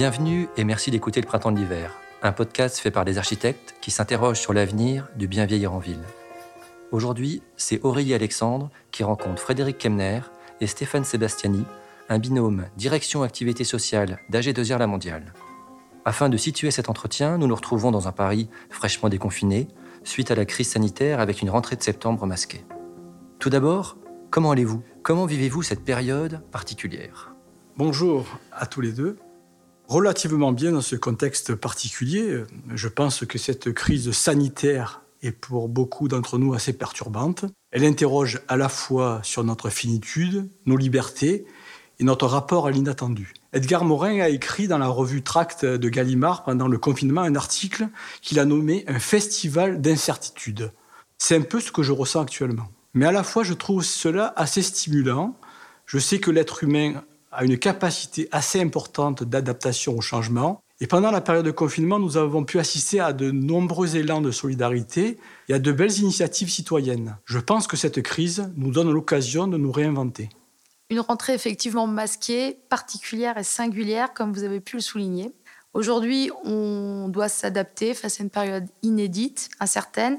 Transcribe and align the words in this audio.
Bienvenue 0.00 0.48
et 0.56 0.64
merci 0.64 0.90
d'écouter 0.90 1.20
Le 1.20 1.26
Printemps 1.26 1.52
de 1.52 1.58
l'hiver, 1.58 1.92
un 2.22 2.32
podcast 2.32 2.78
fait 2.78 2.90
par 2.90 3.04
des 3.04 3.18
architectes 3.18 3.74
qui 3.82 3.90
s'interrogent 3.90 4.40
sur 4.40 4.54
l'avenir 4.54 5.06
du 5.14 5.28
bien 5.28 5.44
vieillir 5.44 5.74
en 5.74 5.78
ville. 5.78 6.00
Aujourd'hui, 6.90 7.42
c'est 7.58 7.82
Aurélie 7.82 8.14
Alexandre 8.14 8.70
qui 8.92 9.04
rencontre 9.04 9.42
Frédéric 9.42 9.76
Kemner 9.76 10.20
et 10.62 10.66
Stéphane 10.66 11.04
Sébastiani, 11.04 11.66
un 12.08 12.18
binôme 12.18 12.64
direction 12.78 13.22
activité 13.22 13.62
sociale 13.62 14.20
d'AG2R 14.32 14.78
La 14.78 14.86
Mondiale. 14.86 15.34
Afin 16.06 16.30
de 16.30 16.38
situer 16.38 16.70
cet 16.70 16.88
entretien, 16.88 17.36
nous 17.36 17.46
nous 17.46 17.54
retrouvons 17.54 17.90
dans 17.90 18.08
un 18.08 18.12
Paris 18.12 18.48
fraîchement 18.70 19.10
déconfiné, 19.10 19.68
suite 20.02 20.30
à 20.30 20.34
la 20.34 20.46
crise 20.46 20.70
sanitaire 20.70 21.20
avec 21.20 21.42
une 21.42 21.50
rentrée 21.50 21.76
de 21.76 21.82
septembre 21.82 22.24
masquée. 22.24 22.64
Tout 23.38 23.50
d'abord, 23.50 23.98
comment 24.30 24.52
allez-vous? 24.52 24.82
Comment 25.02 25.26
vivez-vous 25.26 25.62
cette 25.62 25.84
période 25.84 26.40
particulière? 26.50 27.34
Bonjour 27.76 28.24
à 28.50 28.64
tous 28.64 28.80
les 28.80 28.92
deux 28.92 29.18
relativement 29.90 30.52
bien 30.52 30.70
dans 30.70 30.80
ce 30.80 30.94
contexte 30.94 31.56
particulier. 31.56 32.44
Je 32.72 32.86
pense 32.86 33.24
que 33.26 33.38
cette 33.38 33.72
crise 33.72 34.12
sanitaire 34.12 35.02
est 35.20 35.32
pour 35.32 35.68
beaucoup 35.68 36.06
d'entre 36.06 36.38
nous 36.38 36.54
assez 36.54 36.72
perturbante. 36.72 37.44
Elle 37.72 37.84
interroge 37.84 38.40
à 38.46 38.56
la 38.56 38.68
fois 38.68 39.18
sur 39.24 39.42
notre 39.42 39.68
finitude, 39.68 40.48
nos 40.64 40.76
libertés 40.76 41.44
et 41.98 42.04
notre 42.04 42.28
rapport 42.28 42.68
à 42.68 42.70
l'inattendu. 42.70 43.34
Edgar 43.52 43.84
Morin 43.84 44.20
a 44.20 44.28
écrit 44.28 44.68
dans 44.68 44.78
la 44.78 44.86
revue 44.86 45.22
Tract 45.22 45.64
de 45.64 45.88
Gallimard 45.88 46.44
pendant 46.44 46.68
le 46.68 46.78
confinement 46.78 47.22
un 47.22 47.34
article 47.34 47.88
qu'il 48.22 48.38
a 48.38 48.44
nommé 48.44 48.84
un 48.86 49.00
festival 49.00 49.80
d'incertitude. 49.80 50.70
C'est 51.18 51.36
un 51.36 51.42
peu 51.42 51.58
ce 51.58 51.72
que 51.72 51.82
je 51.82 51.90
ressens 51.90 52.20
actuellement. 52.20 52.68
Mais 52.94 53.06
à 53.06 53.12
la 53.12 53.24
fois, 53.24 53.42
je 53.42 53.54
trouve 53.54 53.82
cela 53.82 54.32
assez 54.36 54.62
stimulant. 54.62 55.36
Je 55.84 55.98
sais 55.98 56.20
que 56.20 56.30
l'être 56.30 56.62
humain 56.62 57.02
a 57.30 57.44
une 57.44 57.58
capacité 57.58 58.28
assez 58.32 58.60
importante 58.60 59.22
d'adaptation 59.22 59.96
au 59.96 60.00
changement. 60.00 60.62
Et 60.80 60.86
pendant 60.86 61.10
la 61.10 61.20
période 61.20 61.44
de 61.44 61.50
confinement, 61.50 61.98
nous 61.98 62.16
avons 62.16 62.44
pu 62.44 62.58
assister 62.58 63.00
à 63.00 63.12
de 63.12 63.30
nombreux 63.30 63.96
élans 63.96 64.20
de 64.20 64.30
solidarité 64.30 65.18
et 65.48 65.54
à 65.54 65.58
de 65.58 65.72
belles 65.72 65.98
initiatives 65.98 66.50
citoyennes. 66.50 67.16
Je 67.26 67.38
pense 67.38 67.66
que 67.66 67.76
cette 67.76 68.02
crise 68.02 68.50
nous 68.56 68.70
donne 68.70 68.90
l'occasion 68.90 69.46
de 69.46 69.58
nous 69.58 69.72
réinventer. 69.72 70.30
Une 70.88 71.00
rentrée 71.00 71.34
effectivement 71.34 71.86
masquée, 71.86 72.58
particulière 72.68 73.36
et 73.36 73.44
singulière, 73.44 74.12
comme 74.14 74.32
vous 74.32 74.42
avez 74.42 74.60
pu 74.60 74.76
le 74.76 74.82
souligner. 74.82 75.32
Aujourd'hui, 75.72 76.30
on 76.44 77.08
doit 77.08 77.28
s'adapter 77.28 77.94
face 77.94 78.18
à 78.18 78.24
une 78.24 78.30
période 78.30 78.66
inédite, 78.82 79.50
incertaine, 79.60 80.18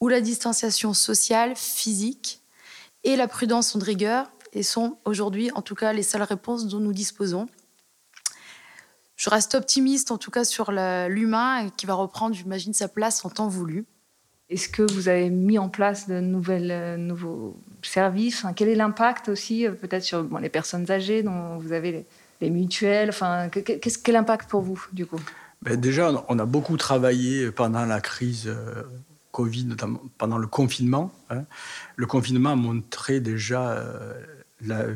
où 0.00 0.08
la 0.08 0.20
distanciation 0.20 0.92
sociale, 0.92 1.54
physique 1.56 2.42
et 3.04 3.16
la 3.16 3.28
prudence 3.28 3.68
sont 3.68 3.78
de 3.78 3.84
rigueur 3.84 4.30
et 4.52 4.62
sont 4.62 4.98
aujourd'hui, 5.04 5.50
en 5.54 5.62
tout 5.62 5.74
cas, 5.74 5.92
les 5.92 6.02
seules 6.02 6.22
réponses 6.22 6.66
dont 6.66 6.80
nous 6.80 6.92
disposons. 6.92 7.48
Je 9.16 9.30
reste 9.30 9.54
optimiste, 9.54 10.10
en 10.10 10.18
tout 10.18 10.30
cas, 10.30 10.44
sur 10.44 10.72
l'humain 10.72 11.70
qui 11.76 11.86
va 11.86 11.94
reprendre, 11.94 12.34
j'imagine, 12.34 12.74
sa 12.74 12.88
place 12.88 13.24
en 13.24 13.30
temps 13.30 13.48
voulu. 13.48 13.84
Est-ce 14.50 14.68
que 14.68 14.82
vous 14.82 15.08
avez 15.08 15.30
mis 15.30 15.58
en 15.58 15.68
place 15.68 16.08
de 16.08 16.20
nouvelles, 16.20 16.70
euh, 16.70 16.96
nouveaux 16.98 17.56
services? 17.80 18.44
Quel 18.54 18.68
est 18.68 18.74
l'impact 18.74 19.30
aussi, 19.30 19.66
euh, 19.66 19.72
peut-être, 19.72 20.02
sur 20.02 20.26
les 20.40 20.48
personnes 20.50 20.90
âgées 20.90 21.22
dont 21.22 21.56
vous 21.56 21.72
avez 21.72 22.04
les, 22.40 22.50
mutuelles? 22.50 23.08
Enfin, 23.08 23.48
qu'est-ce, 23.48 23.96
Quel 23.96 24.16
impact 24.16 24.50
pour 24.50 24.60
vous, 24.60 24.84
du 24.92 25.06
coup? 25.06 25.20
Ben 25.62 25.80
Déjà, 25.80 26.12
on 26.28 26.38
a 26.38 26.44
beaucoup 26.44 26.76
travaillé 26.76 27.50
pendant 27.50 27.86
la 27.86 28.02
crise 28.02 28.46
euh, 28.46 28.82
Covid, 29.30 29.64
notamment 29.64 30.02
pendant 30.18 30.36
le 30.36 30.48
confinement. 30.48 31.10
Hein. 31.30 31.44
Le 31.96 32.04
confinement 32.04 32.50
a 32.50 32.56
montré 32.56 33.20
déjà 33.20 33.82
la 34.64 34.86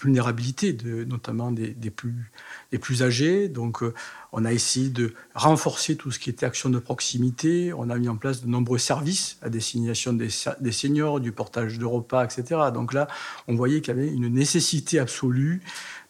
vulnérabilité 0.00 0.76
notamment 1.06 1.52
des, 1.52 1.74
plus, 1.90 2.30
des 2.72 2.78
plus 2.78 3.02
âgés. 3.02 3.48
Donc, 3.48 3.82
euh, 3.82 3.94
on 4.32 4.44
a 4.44 4.52
essayé 4.52 4.88
de 4.88 5.14
renforcer 5.34 5.96
tout 5.96 6.10
ce 6.10 6.18
qui 6.18 6.30
était 6.30 6.46
action 6.46 6.70
de 6.70 6.78
proximité. 6.78 7.72
On 7.72 7.88
a 7.90 7.96
mis 7.96 8.08
en 8.08 8.16
place 8.16 8.42
de 8.42 8.48
nombreux 8.48 8.78
services 8.78 9.38
à 9.42 9.48
destination 9.48 10.12
des, 10.12 10.28
des 10.60 10.72
seniors, 10.72 11.20
du 11.20 11.32
portage 11.32 11.78
de 11.78 11.84
repas, 11.84 12.24
etc. 12.24 12.60
Donc 12.72 12.92
là, 12.92 13.08
on 13.48 13.54
voyait 13.54 13.80
qu'il 13.80 13.94
y 13.94 13.98
avait 13.98 14.08
une 14.08 14.28
nécessité 14.28 14.98
absolue 14.98 15.62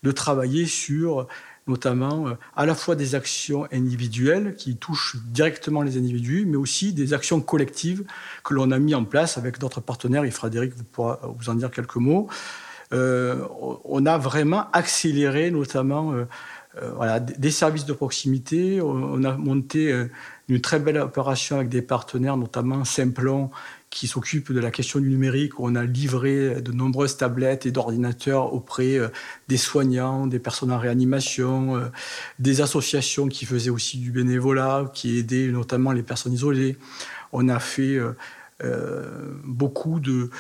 de 0.03 0.11
travailler 0.13 0.67
sur 0.67 1.27
notamment 1.67 2.29
euh, 2.29 2.35
à 2.55 2.67
la 2.67 2.75
fois 2.75 2.95
des 2.95 3.15
actions 3.15 3.67
individuelles 3.73 4.55
qui 4.57 4.77
touchent 4.77 5.17
directement 5.27 5.83
les 5.83 5.97
individus, 5.97 6.45
mais 6.47 6.57
aussi 6.57 6.93
des 6.93 7.13
actions 7.13 7.41
collectives 7.41 8.05
que 8.45 8.55
l'on 8.55 8.71
a 8.71 8.79
mis 8.79 8.95
en 8.95 9.05
place 9.05 9.39
avec 9.39 9.59
d'autres 9.59 9.81
partenaires. 9.81 10.25
Et 10.25 10.31
Frédéric 10.31 10.75
vous 10.77 10.85
pourra 10.85 11.21
vous 11.39 11.49
en 11.51 11.55
dire 11.55 11.71
quelques 11.71 11.97
mots. 11.97 12.29
Euh, 12.93 13.45
on 13.85 14.07
a 14.07 14.19
vraiment 14.19 14.71
accéléré 14.73 15.51
notamment 15.51 16.13
euh, 16.13 16.25
euh, 16.81 17.21
des 17.21 17.51
services 17.51 17.87
de 17.87 17.93
proximité. 17.93 18.81
On 18.81 19.25
a 19.25 19.37
monté 19.37 19.93
une 20.49 20.61
très 20.61 20.79
belle 20.79 20.99
opération 20.99 21.57
avec 21.57 21.69
des 21.69 21.83
partenaires, 21.83 22.37
notamment 22.37 22.85
Simplon, 22.85 23.51
qui 23.91 24.07
s'occupe 24.07 24.53
de 24.53 24.61
la 24.61 24.71
question 24.71 25.01
du 25.01 25.09
numérique. 25.09 25.59
On 25.59 25.75
a 25.75 25.85
livré 25.85 26.61
de 26.61 26.73
nombreuses 26.73 27.17
tablettes 27.17 27.67
et 27.67 27.71
d'ordinateurs 27.71 28.53
auprès 28.53 28.99
des 29.49 29.57
soignants, 29.57 30.27
des 30.27 30.39
personnes 30.39 30.71
en 30.71 30.79
réanimation, 30.79 31.91
des 32.39 32.61
associations 32.61 33.29
qui 33.29 33.47
faisaient 33.47 33.71
aussi 33.71 33.97
du 33.99 34.13
bénévolat, 34.13 34.91
qui 34.93 35.19
aidaient 35.19 35.49
notamment 35.49 35.93
les 35.93 36.03
personnes 36.03 36.35
isolées. 36.35 36.77
On 37.33 37.49
a 37.49 37.59
fait 37.59 37.99
beaucoup 39.45 39.99
de, 39.99 40.31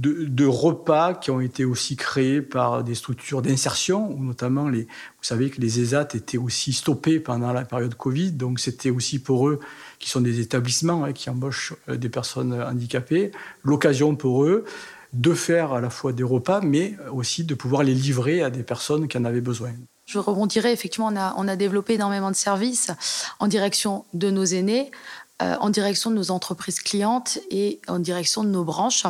de, 0.00 0.46
repas 0.46 1.14
qui 1.14 1.30
ont 1.30 1.40
été 1.40 1.64
aussi 1.64 1.96
créés 1.96 2.40
par 2.40 2.82
des 2.82 2.94
structures 2.94 3.42
d'insertion, 3.42 4.16
notamment 4.18 4.68
les, 4.68 4.82
vous 4.82 5.22
savez 5.22 5.50
que 5.50 5.60
les 5.60 5.80
ESAT 5.80 6.08
étaient 6.14 6.38
aussi 6.38 6.72
stoppés 6.72 7.20
pendant 7.20 7.52
la 7.52 7.64
période 7.64 7.94
Covid, 7.94 8.32
donc 8.32 8.60
c'était 8.60 8.90
aussi 8.90 9.18
pour 9.18 9.48
eux, 9.48 9.60
qui 9.98 10.08
sont 10.08 10.20
des 10.20 10.40
établissements 10.40 11.04
hein, 11.04 11.12
qui 11.12 11.28
embauchent 11.28 11.74
euh, 11.88 11.96
des 11.96 12.08
personnes 12.08 12.52
handicapées, 12.54 13.32
l'occasion 13.62 14.16
pour 14.16 14.44
eux 14.44 14.64
de 15.12 15.34
faire 15.34 15.72
à 15.72 15.80
la 15.80 15.90
fois 15.90 16.12
des 16.12 16.22
repas, 16.22 16.60
mais 16.60 16.94
aussi 17.12 17.44
de 17.44 17.54
pouvoir 17.54 17.82
les 17.82 17.94
livrer 17.94 18.42
à 18.42 18.50
des 18.50 18.62
personnes 18.62 19.08
qui 19.08 19.18
en 19.18 19.24
avaient 19.24 19.40
besoin. 19.40 19.72
Je 20.06 20.18
rebondirai, 20.18 20.72
effectivement, 20.72 21.08
on 21.12 21.16
a, 21.16 21.34
on 21.36 21.46
a 21.46 21.54
développé 21.54 21.94
énormément 21.94 22.30
de 22.30 22.36
services 22.36 22.90
en 23.38 23.46
direction 23.46 24.04
de 24.12 24.30
nos 24.30 24.44
aînés, 24.44 24.90
euh, 25.42 25.56
en 25.60 25.70
direction 25.70 26.10
de 26.10 26.16
nos 26.16 26.30
entreprises 26.30 26.80
clientes 26.80 27.38
et 27.50 27.80
en 27.88 27.98
direction 27.98 28.44
de 28.44 28.48
nos 28.50 28.64
branches. 28.64 29.06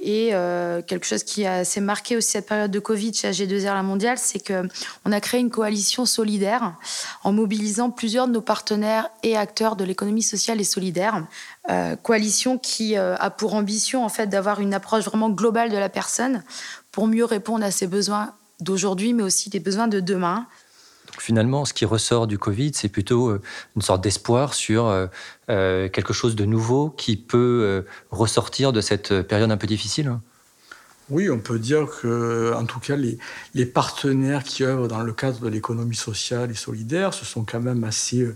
Et 0.00 0.30
euh, 0.32 0.82
quelque 0.82 1.06
chose 1.06 1.22
qui 1.22 1.46
a 1.46 1.58
assez 1.58 1.80
marqué 1.80 2.16
aussi 2.16 2.32
cette 2.32 2.46
période 2.46 2.70
de 2.70 2.78
Covid 2.80 3.14
chez 3.14 3.30
AG2R 3.30 3.74
La 3.74 3.82
Mondiale, 3.82 4.18
c'est 4.18 4.40
qu'on 4.44 5.12
a 5.12 5.20
créé 5.20 5.40
une 5.40 5.50
coalition 5.50 6.06
solidaire 6.06 6.74
en 7.22 7.32
mobilisant 7.32 7.90
plusieurs 7.90 8.26
de 8.26 8.32
nos 8.32 8.40
partenaires 8.40 9.08
et 9.22 9.36
acteurs 9.36 9.76
de 9.76 9.84
l'économie 9.84 10.22
sociale 10.22 10.60
et 10.60 10.64
solidaire. 10.64 11.24
Euh, 11.70 11.94
coalition 11.94 12.58
qui 12.58 12.96
a 12.96 13.30
pour 13.30 13.54
ambition 13.54 14.04
en 14.04 14.08
fait 14.08 14.26
d'avoir 14.26 14.60
une 14.60 14.74
approche 14.74 15.04
vraiment 15.04 15.30
globale 15.30 15.70
de 15.70 15.76
la 15.76 15.88
personne 15.88 16.42
pour 16.90 17.06
mieux 17.06 17.24
répondre 17.24 17.64
à 17.64 17.70
ses 17.70 17.86
besoins 17.86 18.34
d'aujourd'hui, 18.60 19.12
mais 19.12 19.22
aussi 19.22 19.50
des 19.50 19.60
besoins 19.60 19.88
de 19.88 20.00
demain 20.00 20.46
finalement, 21.18 21.64
ce 21.64 21.72
qui 21.72 21.84
ressort 21.84 22.26
du 22.26 22.38
Covid, 22.38 22.72
c'est 22.74 22.88
plutôt 22.88 23.28
euh, 23.28 23.40
une 23.76 23.82
sorte 23.82 24.02
d'espoir 24.02 24.54
sur 24.54 24.86
euh, 24.86 25.06
euh, 25.48 25.88
quelque 25.88 26.12
chose 26.12 26.36
de 26.36 26.44
nouveau 26.44 26.90
qui 26.90 27.16
peut 27.16 27.84
ressortir 28.10 28.72
de 28.72 28.80
cette 28.80 29.22
période 29.22 29.50
un 29.50 29.56
peu 29.56 29.66
difficile. 29.66 30.18
Oui, 31.08 31.28
on 31.28 31.38
peut 31.38 31.58
dire 31.58 31.86
que, 32.00 32.54
en 32.54 32.64
tout 32.66 32.78
cas, 32.78 32.94
les, 32.94 33.18
les 33.54 33.66
partenaires 33.66 34.44
qui 34.44 34.62
œuvrent 34.64 34.86
dans 34.86 35.00
le 35.00 35.12
cadre 35.12 35.40
de 35.40 35.48
l'économie 35.48 35.96
sociale 35.96 36.50
et 36.52 36.54
solidaire 36.54 37.12
se 37.14 37.24
sont 37.24 37.44
quand 37.44 37.60
même 37.60 37.82
assez 37.82 38.28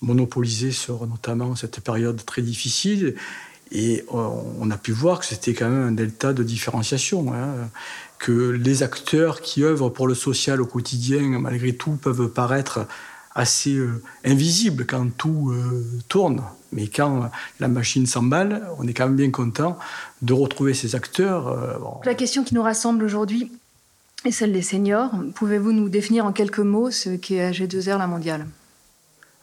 monopolisés 0.00 0.70
sur 0.70 1.06
notamment 1.06 1.56
cette 1.56 1.80
période 1.80 2.24
très 2.24 2.42
difficile. 2.42 3.16
Et 3.72 4.04
on 4.08 4.70
a 4.70 4.76
pu 4.76 4.92
voir 4.92 5.18
que 5.18 5.26
c'était 5.26 5.54
quand 5.54 5.68
même 5.68 5.88
un 5.88 5.92
delta 5.92 6.32
de 6.32 6.42
différenciation. 6.44 7.34
Hein 7.34 7.70
que 8.20 8.50
les 8.50 8.82
acteurs 8.84 9.40
qui 9.40 9.64
œuvrent 9.64 9.88
pour 9.88 10.06
le 10.06 10.14
social 10.14 10.60
au 10.60 10.66
quotidien, 10.66 11.22
malgré 11.40 11.74
tout, 11.74 11.92
peuvent 11.92 12.28
paraître 12.28 12.86
assez 13.34 13.74
euh, 13.74 14.02
invisibles 14.24 14.84
quand 14.86 15.08
tout 15.16 15.50
euh, 15.50 15.84
tourne. 16.08 16.42
Mais 16.72 16.86
quand 16.86 17.30
la 17.58 17.68
machine 17.68 18.06
s'emballe, 18.06 18.68
on 18.78 18.86
est 18.86 18.92
quand 18.92 19.06
même 19.06 19.16
bien 19.16 19.30
content 19.30 19.78
de 20.22 20.34
retrouver 20.34 20.74
ces 20.74 20.94
acteurs. 20.94 21.48
Euh, 21.48 21.78
la 22.04 22.14
question 22.14 22.44
qui 22.44 22.54
nous 22.54 22.62
rassemble 22.62 23.04
aujourd'hui 23.04 23.50
est 24.26 24.30
celle 24.30 24.52
des 24.52 24.62
seniors. 24.62 25.10
Pouvez-vous 25.34 25.72
nous 25.72 25.88
définir 25.88 26.26
en 26.26 26.32
quelques 26.32 26.58
mots 26.58 26.90
ce 26.90 27.16
qu'est 27.16 27.50
AG2R 27.50 27.98
La 27.98 28.06
Mondiale? 28.06 28.46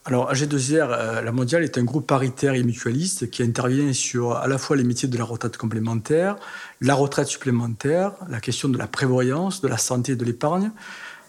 Alors, 0.08 0.32
AG2R, 0.32 0.88
euh, 0.90 1.22
la 1.22 1.34
mondiale, 1.34 1.66
est 1.66 1.78
un 1.78 1.84
groupe 1.84 2.08
paritaire 2.08 2.54
et 2.54 2.64
mutualiste 2.64 3.30
qui 3.30 3.44
intervient 3.44 3.92
sur 3.92 4.38
à 4.38 4.48
la 4.48 4.58
fois 4.58 4.78
les 4.78 4.86
métiers 4.86 5.10
de 5.10 5.18
la 5.18 5.26
retraite 5.26 5.58
complémentaire, 5.58 6.38
la 6.80 6.96
retraite 6.96 7.28
supplémentaire, 7.28 8.14
la 8.30 8.40
question 8.40 8.70
de 8.70 8.78
la 8.78 8.88
prévoyance, 8.88 9.60
de 9.60 9.68
la 9.68 9.78
santé 9.78 10.14
et 10.14 10.16
de 10.16 10.24
l'épargne. 10.24 10.72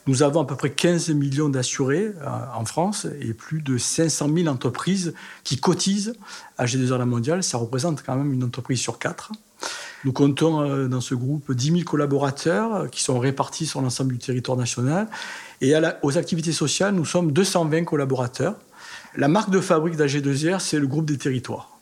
Nous 0.07 0.23
avons 0.23 0.43
à 0.43 0.45
peu 0.45 0.55
près 0.55 0.71
15 0.71 1.09
millions 1.11 1.49
d'assurés 1.49 2.13
en 2.55 2.65
France 2.65 3.09
et 3.21 3.35
plus 3.35 3.63
de 3.63 3.79
500 3.79 4.31
000 4.33 4.47
entreprises 4.47 5.13
qui 5.43 5.59
cotisent 5.59 6.15
à 6.57 6.65
G2R 6.65 6.99
La 6.99 7.05
Mondiale. 7.05 7.43
Ça 7.43 7.59
représente 7.59 8.05
quand 8.07 8.15
même 8.15 8.33
une 8.33 8.45
entreprise 8.45 8.79
sur 8.79 9.01
quatre. 9.01 9.33
Nous 10.05 10.13
comptons 10.13 10.87
dans 10.87 11.01
ce 11.01 11.17
groupe 11.17 11.53
10 11.53 11.73
000 11.73 11.81
collaborateurs 11.83 12.89
qui 12.91 13.03
sont 13.03 13.19
répartis 13.19 13.67
sur 13.67 13.83
l'ensemble 13.83 14.13
du 14.13 14.19
territoire 14.19 14.57
national. 14.57 15.09
Et 15.61 15.75
aux 16.03 16.17
activités 16.17 16.53
sociales, 16.53 16.95
nous 16.95 17.05
sommes 17.05 17.33
220 17.33 17.85
collaborateurs. 17.85 18.55
La 19.17 19.29
marque 19.29 19.51
de 19.51 19.61
fabrique 19.61 19.97
d'AG2R, 19.97 20.61
c'est 20.61 20.79
le 20.79 20.87
groupe 20.87 21.07
des 21.07 21.19
territoires. 21.19 21.79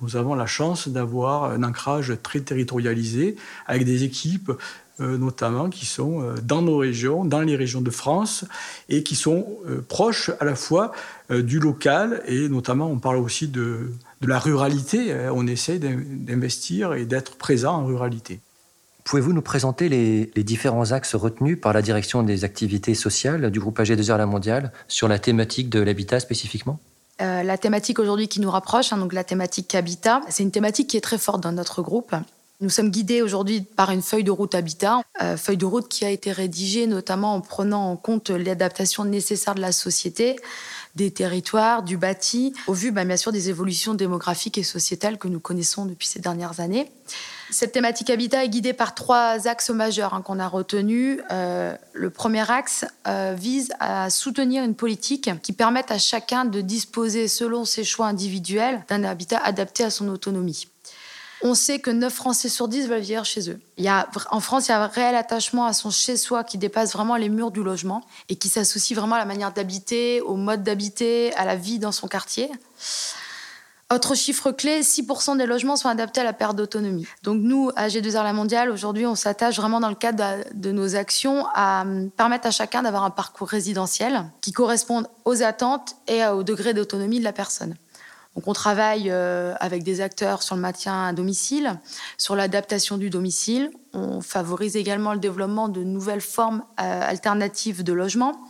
Nous 0.00 0.16
avons 0.16 0.34
la 0.34 0.46
chance 0.46 0.88
d'avoir 0.88 1.44
un 1.44 1.62
ancrage 1.62 2.14
très 2.22 2.40
territorialisé 2.40 3.36
avec 3.66 3.84
des 3.84 4.04
équipes 4.04 4.52
euh, 5.00 5.16
notamment 5.16 5.70
qui 5.70 5.86
sont 5.86 6.22
euh, 6.22 6.34
dans 6.42 6.60
nos 6.60 6.76
régions, 6.76 7.24
dans 7.24 7.40
les 7.40 7.56
régions 7.56 7.80
de 7.80 7.90
France 7.90 8.44
et 8.90 9.02
qui 9.02 9.16
sont 9.16 9.46
euh, 9.66 9.80
proches 9.86 10.30
à 10.40 10.44
la 10.44 10.54
fois 10.54 10.92
du 11.30 11.60
local 11.60 12.22
et 12.26 12.48
notamment 12.48 12.90
on 12.90 12.98
parle 12.98 13.16
aussi 13.18 13.48
de, 13.48 13.92
de 14.20 14.26
la 14.26 14.38
ruralité. 14.38 15.12
Hein. 15.12 15.30
On 15.32 15.46
essaie 15.46 15.78
d'investir 15.78 16.94
et 16.94 17.04
d'être 17.04 17.36
présent 17.36 17.76
en 17.76 17.86
ruralité. 17.86 18.40
Pouvez-vous 19.04 19.32
nous 19.32 19.42
présenter 19.42 19.88
les, 19.88 20.26
différents 20.42 20.92
axes 20.92 21.14
retenus 21.14 21.60
par 21.60 21.72
la 21.72 21.82
direction 21.82 22.22
des 22.22 22.44
activités 22.44 22.94
sociales 22.94 23.50
du 23.50 23.60
groupe 23.60 23.78
AG2R 23.78 24.16
La 24.16 24.26
Mondiale 24.26 24.72
sur 24.88 25.08
la 25.08 25.18
thématique 25.18 25.68
de 25.70 25.80
l'habitat 25.80 26.20
spécifiquement 26.20 26.78
euh, 27.20 27.42
la 27.42 27.58
thématique 27.58 27.98
aujourd'hui 27.98 28.28
qui 28.28 28.40
nous 28.40 28.50
rapproche, 28.50 28.94
hein, 28.94 28.96
donc 28.96 29.12
la 29.12 29.24
thématique 29.24 29.74
habitat, 29.74 30.22
c'est 30.30 30.42
une 30.42 30.50
thématique 30.50 30.88
qui 30.88 30.96
est 30.96 31.02
très 31.02 31.18
forte 31.18 31.42
dans 31.42 31.52
notre 31.52 31.82
groupe. 31.82 32.14
Nous 32.62 32.70
sommes 32.70 32.90
guidés 32.90 33.20
aujourd'hui 33.20 33.60
par 33.60 33.90
une 33.90 34.00
feuille 34.00 34.24
de 34.24 34.30
route 34.30 34.54
habitat, 34.54 35.02
euh, 35.20 35.36
feuille 35.36 35.58
de 35.58 35.66
route 35.66 35.86
qui 35.88 36.06
a 36.06 36.10
été 36.10 36.32
rédigée 36.32 36.86
notamment 36.86 37.34
en 37.34 37.42
prenant 37.42 37.90
en 37.90 37.96
compte 37.96 38.30
l'adaptation 38.30 39.04
nécessaire 39.04 39.54
de 39.54 39.60
la 39.60 39.72
société, 39.72 40.36
des 40.94 41.10
territoires, 41.10 41.82
du 41.82 41.96
bâti, 41.96 42.54
au 42.66 42.72
vu 42.72 42.90
bah, 42.90 43.04
bien 43.04 43.16
sûr 43.16 43.32
des 43.32 43.48
évolutions 43.48 43.94
démographiques 43.94 44.58
et 44.58 44.62
sociétales 44.62 45.18
que 45.18 45.28
nous 45.28 45.40
connaissons 45.40 45.84
depuis 45.84 46.06
ces 46.06 46.20
dernières 46.20 46.60
années. 46.60 46.90
Cette 47.50 47.72
thématique 47.72 48.10
habitat 48.10 48.44
est 48.44 48.48
guidée 48.48 48.72
par 48.72 48.94
trois 48.94 49.48
axes 49.48 49.70
majeurs 49.70 50.14
hein, 50.14 50.22
qu'on 50.22 50.38
a 50.38 50.46
retenus. 50.46 51.20
Euh, 51.32 51.74
le 51.92 52.10
premier 52.10 52.48
axe 52.48 52.84
euh, 53.08 53.34
vise 53.36 53.72
à 53.80 54.08
soutenir 54.08 54.62
une 54.62 54.76
politique 54.76 55.30
qui 55.42 55.52
permette 55.52 55.90
à 55.90 55.98
chacun 55.98 56.44
de 56.44 56.60
disposer, 56.60 57.26
selon 57.26 57.64
ses 57.64 57.82
choix 57.82 58.06
individuels, 58.06 58.84
d'un 58.88 59.02
habitat 59.02 59.38
adapté 59.38 59.82
à 59.82 59.90
son 59.90 60.08
autonomie. 60.08 60.68
On 61.42 61.54
sait 61.54 61.78
que 61.78 61.90
9 61.90 62.12
Français 62.12 62.50
sur 62.50 62.68
10 62.68 62.88
veulent 62.88 63.00
vivre 63.00 63.24
chez 63.24 63.50
eux. 63.50 63.58
En 64.30 64.40
France, 64.40 64.68
il 64.68 64.72
y 64.72 64.74
a 64.74 64.82
un 64.82 64.86
réel 64.86 65.14
attachement 65.14 65.64
à 65.64 65.72
son 65.72 65.90
chez-soi 65.90 66.44
qui 66.44 66.58
dépasse 66.58 66.92
vraiment 66.92 67.16
les 67.16 67.30
murs 67.30 67.50
du 67.50 67.62
logement 67.62 68.02
et 68.28 68.36
qui 68.36 68.48
s'associe 68.48 68.98
vraiment 68.98 69.14
à 69.14 69.18
la 69.18 69.24
manière 69.24 69.52
d'habiter, 69.52 70.20
au 70.20 70.36
mode 70.36 70.62
d'habiter, 70.62 71.32
à 71.34 71.46
la 71.46 71.56
vie 71.56 71.78
dans 71.78 71.92
son 71.92 72.08
quartier. 72.08 72.50
Autre 73.92 74.14
chiffre 74.14 74.52
clé, 74.52 74.82
6% 74.82 75.36
des 75.36 75.46
logements 75.46 75.74
sont 75.74 75.88
adaptés 75.88 76.20
à 76.20 76.24
la 76.24 76.32
perte 76.32 76.54
d'autonomie. 76.54 77.08
Donc 77.24 77.40
nous, 77.40 77.72
à 77.74 77.88
G2R 77.88 78.22
La 78.22 78.32
Mondiale, 78.32 78.70
aujourd'hui, 78.70 79.04
on 79.04 79.16
s'attache 79.16 79.56
vraiment 79.56 79.80
dans 79.80 79.88
le 79.88 79.96
cadre 79.96 80.44
de 80.54 80.70
nos 80.70 80.94
actions 80.94 81.44
à 81.54 81.82
hum, 81.82 82.08
permettre 82.12 82.46
à 82.46 82.52
chacun 82.52 82.82
d'avoir 82.82 83.02
un 83.02 83.10
parcours 83.10 83.48
résidentiel 83.48 84.26
qui 84.42 84.52
corresponde 84.52 85.08
aux 85.24 85.42
attentes 85.42 85.96
et 86.06 86.24
au 86.24 86.44
degré 86.44 86.72
d'autonomie 86.72 87.18
de 87.18 87.24
la 87.24 87.32
personne. 87.32 87.74
Donc 88.36 88.46
on 88.46 88.52
travaille 88.52 89.10
euh, 89.10 89.54
avec 89.58 89.82
des 89.82 90.00
acteurs 90.00 90.44
sur 90.44 90.54
le 90.54 90.62
maintien 90.62 91.06
à 91.06 91.12
domicile, 91.12 91.80
sur 92.16 92.36
l'adaptation 92.36 92.96
du 92.96 93.10
domicile. 93.10 93.72
On 93.92 94.20
favorise 94.20 94.76
également 94.76 95.14
le 95.14 95.18
développement 95.18 95.68
de 95.68 95.82
nouvelles 95.82 96.20
formes 96.20 96.62
euh, 96.80 97.02
alternatives 97.02 97.82
de 97.82 97.92
logement, 97.92 98.40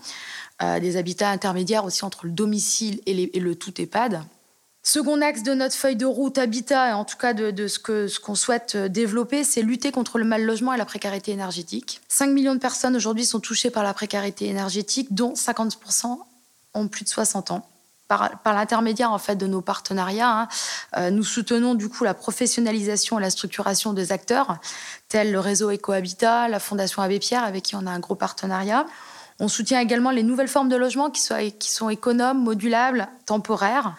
euh, 0.63 0.81
des 0.81 0.99
habitats 0.99 1.31
intermédiaires 1.31 1.87
aussi 1.87 2.05
entre 2.05 2.27
le 2.27 2.33
domicile 2.33 3.01
et, 3.07 3.35
et 3.35 3.41
le 3.41 3.55
tout 3.55 3.81
EHPAD. 3.81 4.23
Second 4.83 5.21
axe 5.21 5.43
de 5.43 5.53
notre 5.53 5.75
feuille 5.75 5.97
de 5.97 6.07
route 6.07 6.39
habitat, 6.39 6.91
et 6.91 6.93
en 6.95 7.05
tout 7.05 7.19
cas 7.19 7.35
de, 7.35 7.67
ce 7.69 7.79
qu'on 7.79 8.09
ce 8.09 8.19
qu'on 8.19 8.35
souhaite 8.35 8.77
euh, 8.77 8.89
développer, 8.89 9.45
c'est 9.45 9.61
lutter 9.61 9.93
contre 9.93 10.19
le 10.19 10.25
mal 10.25 10.45
logement 10.45 10.73
et 10.73 10.79
la 10.79 10.87
précarité 10.87 11.33
énergétique. 11.33 12.01
5 12.09 12.29
millions 12.29 12.55
de 12.55 12.61
personnes 12.61 12.97
aujourd'hui 12.97 13.27
sont 13.27 13.41
touchées 13.41 13.71
par 13.71 13.83
la 13.83 13.93
précarité 13.93 14.47
énergétique, 14.47 15.15
dont 15.15 15.35
50% 15.35 16.19
ont 16.73 16.89
plus 16.89 17.05
de 17.05 17.11
60 17.11 17.51
ans. 17.51 17.69
Par, 18.09 18.33
l'intermédiaire 18.47 19.13
en 19.13 19.19
fait 19.19 19.37
de 19.37 19.47
nos 19.47 19.61
partenariats, 19.61 20.41
hein, 20.41 20.49
euh, 20.97 21.11
nous 21.11 21.23
soutenons 21.23 21.75
du 21.75 21.89
coup 21.89 22.03
la 22.03 22.15
professionnalisation 22.15 23.19
et 23.19 23.23
la 23.23 23.31
structuration 23.31 23.93
des 23.93 24.11
acteurs, 24.11 24.57
tels 25.09 25.31
le 25.31 25.39
réseau 25.39 25.71
EcoHabitat, 25.71 26.49
la 26.49 26.59
Fondation 26.59 27.03
Abbé 27.03 27.21
Pierre, 27.21 27.45
avec 27.45 27.65
qui 27.65 27.77
on 27.77 27.87
a 27.87 27.91
un 27.91 28.01
gros 28.01 28.17
partenariat. 28.17 28.87
On 29.39 29.47
soutient 29.47 29.79
également 29.79 30.11
les 30.11 30.23
nouvelles 30.23 30.49
formes 30.49 30.69
de 30.69 30.77
logement 30.77 31.11
qui, 31.11 31.21
soient, 31.21 31.51
qui 31.51 31.71
sont 31.71 31.89
économes, 31.91 32.43
modulables, 32.43 33.09
temporaires. 33.27 33.95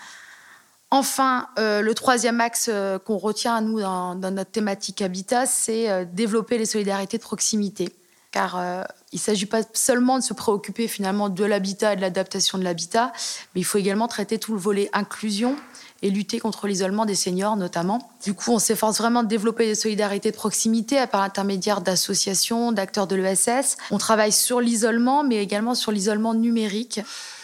Enfin, 0.93 1.47
euh, 1.57 1.81
le 1.81 1.93
troisième 1.93 2.41
axe 2.41 2.69
euh, 2.69 2.99
qu'on 2.99 3.17
retient 3.17 3.55
à 3.55 3.61
nous 3.61 3.79
dans, 3.79 4.13
notre 4.15 4.51
thématique 4.51 5.01
habitat, 5.01 5.45
c'est 5.45 5.89
euh, 5.89 6.03
développer 6.05 6.57
les 6.57 6.65
solidarités 6.65 7.17
de 7.17 7.23
proximité. 7.23 7.89
Car 8.31 8.85
il 9.11 9.17
ne 9.17 9.19
s'agit 9.19 9.45
pas 9.45 9.59
seulement 9.73 10.17
de 10.17 10.23
se 10.23 10.33
préoccuper 10.33 10.88
finalement 10.88 11.27
de 11.27 11.43
l'habitat 11.43 11.91
et 11.91 11.95
de 11.97 12.01
l'adaptation 12.01 12.57
de 12.57 12.63
l'habitat, 12.63 13.11
mais 13.53 13.59
il 13.59 13.65
faut 13.65 13.77
également 13.77 14.07
traiter 14.07 14.39
tout 14.39 14.53
le 14.53 14.57
volet 14.57 14.89
inclusion 14.93 15.57
et 16.01 16.09
lutter 16.09 16.39
contre 16.39 16.67
l'isolement 16.67 17.05
des 17.05 17.15
seniors 17.15 17.57
notamment. 17.57 18.09
Du 18.23 18.33
coup, 18.33 18.53
on 18.53 18.59
s'efforce 18.59 18.99
vraiment 18.99 19.23
de 19.23 19.27
développer 19.27 19.65
des 19.65 19.75
solidarités 19.75 20.31
de 20.31 20.38
proximité 20.38 21.05
par 21.07 21.19
l'intermédiaire 21.19 21.81
d'associations, 21.81 22.71
d'acteurs 22.71 23.05
de 23.05 23.17
l'ESS. 23.17 23.75
On 23.91 23.97
travaille 23.97 24.31
sur 24.31 24.61
l'isolement, 24.61 25.25
mais 25.25 25.43
également 25.43 25.75
sur 25.75 25.91
l'isolement 25.91 26.33
numérique. 26.33 27.01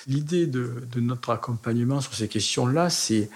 L'idée 0.07 0.47
de, 0.47 0.71
notre 0.95 1.31
accompagnement 1.31 2.01
sur 2.01 2.13
ces 2.13 2.27
questions-là, 2.27 2.89
c'est 2.89 3.29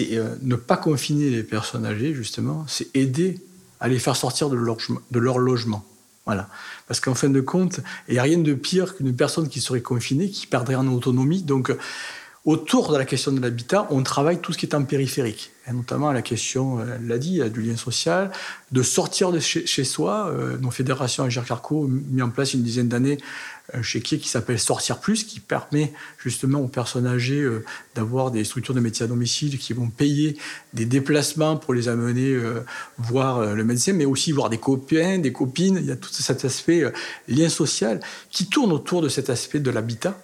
euh, 0.00 0.36
ne 0.42 0.56
pas 0.56 0.76
confiner 0.76 1.30
les 1.30 1.42
personnes 1.42 1.86
âgées, 1.86 2.14
justement, 2.14 2.64
c'est 2.68 2.94
aider 2.94 3.40
à 3.80 3.88
les 3.88 3.98
faire 3.98 4.16
sortir 4.16 4.50
de 4.50 4.56
leur, 4.56 4.76
de 5.10 5.18
leur 5.18 5.38
logement. 5.38 5.84
Voilà. 6.26 6.48
Parce 6.86 7.00
qu'en 7.00 7.14
fin 7.14 7.30
de 7.30 7.40
compte, 7.40 7.80
il 8.08 8.14
n'y 8.14 8.18
a 8.18 8.22
rien 8.22 8.38
de 8.38 8.54
pire 8.54 8.94
qu'une 8.96 9.14
personne 9.14 9.48
qui 9.48 9.60
serait 9.60 9.80
confinée, 9.80 10.30
qui 10.30 10.46
perdrait 10.46 10.76
en 10.76 10.86
autonomie. 10.86 11.42
Donc, 11.42 11.74
Autour 12.44 12.90
de 12.90 12.98
la 12.98 13.04
question 13.04 13.30
de 13.30 13.40
l'habitat, 13.40 13.86
on 13.90 14.02
travaille 14.02 14.40
tout 14.40 14.52
ce 14.52 14.58
qui 14.58 14.66
est 14.66 14.74
en 14.74 14.82
périphérique, 14.82 15.52
et 15.68 15.72
notamment 15.72 16.10
la 16.10 16.22
question, 16.22 16.80
euh, 16.80 16.96
elle 16.96 17.06
l'a 17.06 17.18
dit, 17.18 17.40
du 17.50 17.62
lien 17.62 17.76
social, 17.76 18.32
de 18.72 18.82
sortir 18.82 19.30
de 19.30 19.38
chez, 19.38 19.84
soi. 19.84 20.26
Euh, 20.26 20.58
nos 20.58 20.72
fédérations 20.72 21.22
Agir 21.22 21.44
Carco 21.44 21.84
ont 21.84 21.88
mis 21.88 22.20
en 22.20 22.30
place 22.30 22.54
une 22.54 22.64
dizaine 22.64 22.88
d'années 22.88 23.18
un 23.72 23.80
chéquier 23.80 24.18
qui 24.18 24.28
s'appelle 24.28 24.58
Sortir 24.58 24.98
Plus, 24.98 25.22
qui 25.22 25.38
permet 25.38 25.92
justement 26.18 26.58
aux 26.58 26.66
personnes 26.66 27.06
âgées 27.06 27.40
euh, 27.40 27.64
d'avoir 27.94 28.32
des 28.32 28.42
structures 28.42 28.74
de 28.74 28.80
métier 28.80 29.04
à 29.04 29.06
domicile 29.06 29.56
qui 29.56 29.72
vont 29.72 29.88
payer 29.88 30.36
des 30.72 30.84
déplacements 30.84 31.56
pour 31.56 31.74
les 31.74 31.88
amener 31.88 32.36
voir 32.98 33.54
le 33.54 33.64
médecin, 33.64 33.92
mais 33.92 34.04
aussi 34.04 34.32
voir 34.32 34.50
des 34.50 34.58
copains, 34.58 35.18
des 35.18 35.32
copines. 35.32 35.76
Il 35.80 35.86
y 35.86 35.92
a 35.92 35.96
tout 35.96 36.10
cet 36.10 36.44
aspect 36.44 36.82
lien 37.28 37.48
social 37.48 38.00
qui 38.30 38.46
tourne 38.46 38.72
autour 38.72 39.00
de 39.00 39.08
cet 39.08 39.30
aspect 39.30 39.60
de 39.60 39.70
l'habitat 39.70 40.18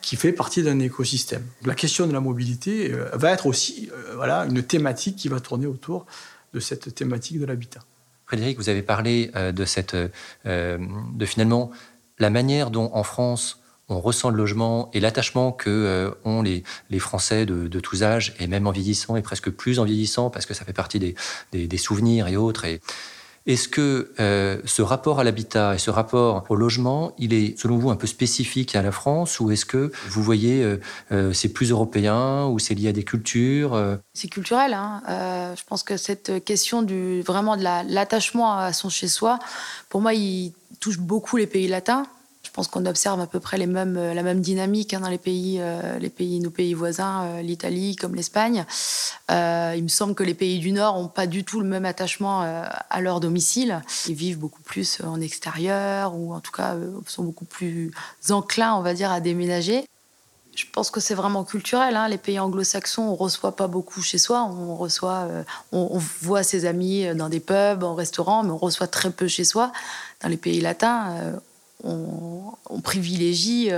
qui 0.00 0.16
fait 0.16 0.32
partie 0.32 0.62
d'un 0.62 0.78
écosystème. 0.80 1.44
La 1.64 1.74
question 1.74 2.06
de 2.06 2.12
la 2.12 2.20
mobilité 2.20 2.92
euh, 2.92 3.08
va 3.14 3.32
être 3.32 3.46
aussi 3.46 3.90
euh, 3.92 4.14
voilà, 4.14 4.44
une 4.44 4.62
thématique 4.62 5.16
qui 5.16 5.28
va 5.28 5.40
tourner 5.40 5.66
autour 5.66 6.06
de 6.54 6.60
cette 6.60 6.94
thématique 6.94 7.40
de 7.40 7.46
l'habitat. 7.46 7.80
Frédéric, 8.26 8.58
vous 8.58 8.68
avez 8.68 8.82
parlé 8.82 9.30
euh, 9.36 9.52
de, 9.52 9.64
cette, 9.64 9.96
de 10.44 11.26
finalement 11.26 11.70
la 12.18 12.30
manière 12.30 12.70
dont 12.70 12.90
en 12.92 13.02
France 13.02 13.60
on 13.88 14.00
ressent 14.00 14.30
le 14.30 14.36
logement 14.36 14.90
et 14.94 15.00
l'attachement 15.00 15.52
que 15.52 16.12
ont 16.24 16.42
les, 16.42 16.64
les 16.90 16.98
Français 16.98 17.46
de, 17.46 17.78
tous 17.78 18.02
âges, 18.02 18.34
et 18.40 18.48
même 18.48 18.66
en 18.66 18.72
vieillissant, 18.72 19.14
et 19.14 19.22
presque 19.22 19.48
plus 19.50 19.78
en 19.78 19.84
vieillissant, 19.84 20.28
parce 20.28 20.44
que 20.44 20.54
ça 20.54 20.64
fait 20.64 20.72
partie 20.72 20.98
des, 20.98 21.14
des, 21.52 21.68
des 21.68 21.76
souvenirs 21.76 22.26
et 22.26 22.36
autres. 22.36 22.64
Et, 22.64 22.80
est-ce 23.46 23.68
que 23.68 24.12
euh, 24.18 24.60
ce 24.64 24.82
rapport 24.82 25.20
à 25.20 25.24
l'habitat 25.24 25.74
et 25.74 25.78
ce 25.78 25.90
rapport 25.90 26.44
au 26.48 26.56
logement, 26.56 27.12
il 27.16 27.32
est 27.32 27.58
selon 27.58 27.78
vous 27.78 27.90
un 27.90 27.96
peu 27.96 28.08
spécifique 28.08 28.74
à 28.74 28.82
la 28.82 28.90
France 28.90 29.38
ou 29.38 29.52
est-ce 29.52 29.64
que 29.64 29.92
vous 30.08 30.22
voyez 30.22 30.64
euh, 30.64 30.80
euh, 31.12 31.32
c'est 31.32 31.50
plus 31.50 31.70
européen 31.70 32.46
ou 32.46 32.58
c'est 32.58 32.74
lié 32.74 32.88
à 32.88 32.92
des 32.92 33.04
cultures 33.04 33.98
C'est 34.14 34.28
culturel. 34.28 34.74
Hein. 34.74 35.02
je 35.56 35.62
pense 35.64 35.82
que 35.82 35.96
cette 35.96 36.44
question 36.44 36.82
du 36.82 37.22
vraiment 37.22 37.56
de 37.56 37.62
l'attachement 37.62 38.58
à 38.58 38.72
son 38.72 38.88
chez-soi, 38.88 39.38
pour 39.88 40.00
moi, 40.00 40.14
il 40.14 40.52
touche 40.80 40.98
beaucoup 40.98 41.36
les 41.36 41.46
pays 41.46 41.68
latins. 41.68 42.06
Pense 42.56 42.68
qu'on 42.68 42.86
observe 42.86 43.20
à 43.20 43.26
peu 43.26 43.38
près 43.38 43.58
les 43.58 43.66
mêmes, 43.66 43.94
la 43.94 44.22
même 44.22 44.40
dynamique 44.40 44.94
hein, 44.94 45.00
dans 45.00 45.10
les 45.10 45.18
pays, 45.18 45.60
les 46.00 46.08
pays, 46.08 46.40
nos 46.40 46.50
pays 46.50 46.74
voisins, 46.74 47.40
l'Italie 47.42 47.96
comme 47.96 48.14
l'Espagne. 48.14 48.64
Euh, 49.30 49.74
il 49.76 49.82
me 49.82 49.88
semble 49.88 50.14
que 50.14 50.22
les 50.22 50.34
pays 50.34 50.58
du 50.58 50.72
Nord 50.72 50.96
n'ont 50.96 51.08
pas 51.08 51.26
du 51.26 51.44
tout 51.44 51.60
le 51.60 51.66
même 51.66 51.84
attachement 51.84 52.42
euh, 52.42 52.64
à 52.90 53.00
leur 53.00 53.20
domicile. 53.20 53.82
Ils 54.06 54.14
vivent 54.14 54.38
beaucoup 54.38 54.62
plus 54.62 55.00
en 55.02 55.20
extérieur 55.20 56.14
ou 56.14 56.32
en 56.32 56.40
tout 56.40 56.52
cas 56.52 56.74
euh, 56.74 56.92
sont 57.06 57.24
beaucoup 57.24 57.44
plus 57.44 57.90
enclins, 58.30 58.74
on 58.74 58.82
va 58.82 58.94
dire, 58.94 59.10
à 59.10 59.20
déménager. 59.20 59.84
Je 60.54 60.64
pense 60.72 60.90
que 60.90 61.00
c'est 61.00 61.14
vraiment 61.14 61.44
culturel. 61.44 61.96
Hein. 61.96 62.08
Les 62.08 62.18
pays 62.18 62.38
anglo-saxons, 62.38 63.02
on 63.02 63.14
reçoit 63.14 63.56
pas 63.56 63.66
beaucoup 63.66 64.00
chez 64.00 64.16
soi. 64.16 64.44
On 64.44 64.76
reçoit, 64.76 65.28
on, 65.70 65.98
voit 66.22 66.42
ses 66.42 66.64
amis 66.64 67.14
dans 67.14 67.28
des 67.28 67.40
pubs, 67.40 67.82
en 67.82 67.94
restaurant, 67.94 68.42
mais 68.42 68.52
on 68.52 68.56
reçoit 68.56 68.86
très 68.86 69.10
peu 69.10 69.28
chez 69.28 69.44
soi. 69.44 69.70
Dans 70.22 70.30
les 70.30 70.38
pays 70.38 70.62
latins, 70.62 71.38
on, 71.84 72.54
privilégie 72.82 73.70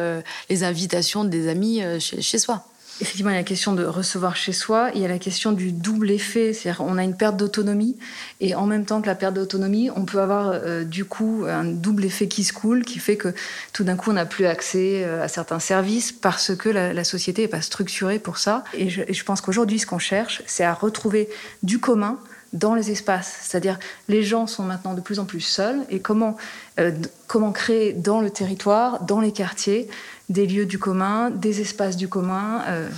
les 0.51 0.65
invitations 0.65 1.25
des 1.25 1.49
amis 1.49 1.83
chez 2.01 2.39
soi. 2.39 2.65
Effectivement, 3.01 3.31
il 3.31 3.35
y 3.35 3.37
a 3.37 3.41
la 3.41 3.45
question 3.45 3.75
de 3.75 3.85
recevoir 3.85 4.35
chez 4.35 4.53
soi, 4.53 4.91
il 4.93 5.01
y 5.01 5.05
a 5.05 5.09
la 5.09 5.21
question 5.21 5.53
du 5.53 5.71
double 5.71 6.11
effet, 6.11 6.53
c'est-à-dire 6.53 6.85
on 6.85 6.99
a 6.99 7.05
une 7.05 7.17
perte 7.17 7.37
d'autonomie 7.37 7.97
et 8.41 8.57
en 8.57 8.67
même 8.67 8.85
temps 8.85 9.01
que 9.01 9.07
la 9.07 9.15
perte 9.15 9.35
d'autonomie, 9.35 9.89
on 9.95 10.05
peut 10.05 10.21
avoir 10.21 10.49
euh, 10.49 10.83
du 10.83 11.05
coup 11.05 11.45
un 11.49 11.63
double 11.63 12.05
effet 12.05 12.27
qui 12.27 12.43
se 12.43 12.53
coule, 12.53 12.85
qui 12.85 12.99
fait 12.99 13.17
que 13.17 13.33
tout 13.73 13.85
d'un 13.85 13.95
coup 13.95 14.11
on 14.11 14.15
n'a 14.15 14.27
plus 14.27 14.47
accès 14.47 15.05
euh, 15.05 15.23
à 15.23 15.29
certains 15.29 15.61
services 15.61 16.11
parce 16.11 16.57
que 16.57 16.69
la, 16.69 17.05
société 17.05 17.43
n'est 17.43 17.49
pas 17.49 17.63
structurée 17.63 18.19
pour 18.19 18.39
ça. 18.39 18.65
Et 18.75 18.91
je 18.91 19.25
pense 19.25 19.41
qu'aujourd'hui, 19.41 19.79
ce 19.79 19.87
qu'on 19.87 20.01
cherche, 20.01 20.43
c'est 20.47 20.65
à 20.65 20.75
retrouver 20.75 21.29
du 21.63 21.79
commun 21.79 22.19
dans 22.53 22.75
les 22.75 22.91
espaces. 22.91 23.39
C'est-à-dire, 23.43 23.79
les 24.09 24.23
gens 24.23 24.47
sont 24.47 24.63
maintenant 24.63 24.95
de 24.95 25.01
plus 25.01 25.19
en 25.19 25.25
plus 25.25 25.41
seuls 25.41 25.81
et 25.91 26.01
comment, 26.01 26.37
euh, 26.79 26.93
comment 27.27 27.53
créer 27.53 27.93
dans 27.93 28.21
le 28.21 28.31
territoire, 28.31 29.05
dans 29.05 29.21
les 29.21 29.33
quartiers, 29.33 29.89
des 30.29 30.47
lieux 30.47 30.67
du 30.67 30.79
commun, 30.79 31.31
des 31.31 31.61
espaces 31.61 31.97
du 31.97 32.09
commun. 32.09 32.63
Euh. 32.69 32.89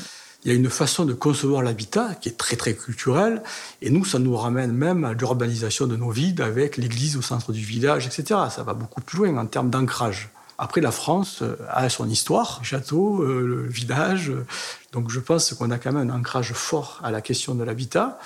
Il 0.44 0.52
y 0.52 0.54
a 0.54 0.58
une 0.58 0.70
façon 0.70 1.04
de 1.04 1.12
concevoir 1.12 1.62
l'habitat 1.62 2.14
qui 2.20 2.28
est 2.28 2.38
très 2.38 2.56
très 2.56 2.74
culturelle, 2.74 3.42
et 3.82 3.90
nous, 3.90 4.04
ça 4.04 4.18
nous 4.18 4.34
ramène 4.34 4.72
même 4.72 5.04
à 5.04 5.12
l'urbanisation 5.12 5.86
de 5.86 5.96
nos 5.96 6.10
villes 6.10 6.40
avec 6.40 6.76
l'église 6.76 7.16
au 7.16 7.22
centre 7.22 7.52
du 7.52 7.60
village, 7.60 8.06
etc. 8.06 8.40
Ça 8.50 8.62
va 8.62 8.72
beaucoup 8.72 9.02
plus 9.02 9.18
loin 9.18 9.36
en 9.36 9.46
termes 9.46 9.68
d'ancrage. 9.68 10.30
Après, 10.62 10.82
la 10.82 10.90
France 10.90 11.38
euh, 11.40 11.56
a 11.70 11.88
son 11.88 12.08
histoire, 12.08 12.62
château, 12.62 13.24
le 13.24 13.66
village. 13.66 14.30
Donc 14.92 15.10
je 15.10 15.18
pense 15.18 15.54
qu'on 15.54 15.70
a 15.70 15.78
quand 15.78 15.92
même 15.92 16.10
un 16.10 16.14
ancrage 16.14 16.52
fort 16.52 17.00
à 17.02 17.10
la 17.10 17.22
question 17.22 17.54
de 17.54 17.64
l'habitat. 17.64 18.18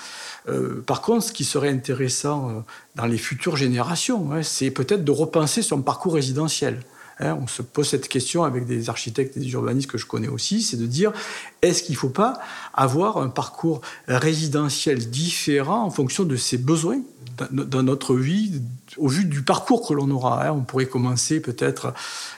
Euh, 0.49 0.83
par 0.85 1.01
contre, 1.01 1.27
ce 1.27 1.31
qui 1.31 1.45
serait 1.45 1.69
intéressant 1.69 2.49
euh, 2.49 2.53
dans 2.95 3.05
les 3.05 3.17
futures 3.17 3.55
générations, 3.55 4.33
hein, 4.33 4.43
c'est 4.43 4.69
peut-être 4.69 5.05
de 5.05 5.11
repenser 5.11 5.61
son 5.61 5.81
parcours 5.81 6.15
résidentiel. 6.15 6.81
Hein. 7.19 7.37
on 7.41 7.47
se 7.47 7.61
pose 7.61 7.87
cette 7.87 8.07
question 8.07 8.43
avec 8.43 8.65
des 8.65 8.89
architectes 8.89 9.37
et 9.37 9.39
des 9.39 9.51
urbanistes 9.51 9.89
que 9.89 9.97
je 9.97 10.05
connais 10.05 10.27
aussi, 10.27 10.61
c'est 10.61 10.77
de 10.77 10.85
dire 10.85 11.11
est-ce 11.61 11.83
qu'il 11.83 11.93
ne 11.93 11.99
faut 11.99 12.09
pas 12.09 12.39
avoir 12.73 13.17
un 13.17 13.29
parcours 13.29 13.81
résidentiel 14.07 15.09
différent 15.09 15.83
en 15.83 15.89
fonction 15.89 16.23
de 16.23 16.35
ses 16.35 16.57
besoins 16.57 16.99
dans 17.51 17.83
notre 17.83 18.15
vie, 18.15 18.61
au 18.97 19.07
vu 19.07 19.25
du 19.25 19.41
parcours 19.41 19.87
que 19.87 19.93
l'on 19.93 20.09
aura? 20.09 20.45
Hein. 20.45 20.51
On 20.51 20.61
pourrait 20.61 20.85
commencer 20.85 21.39
peut-être, 21.39 21.93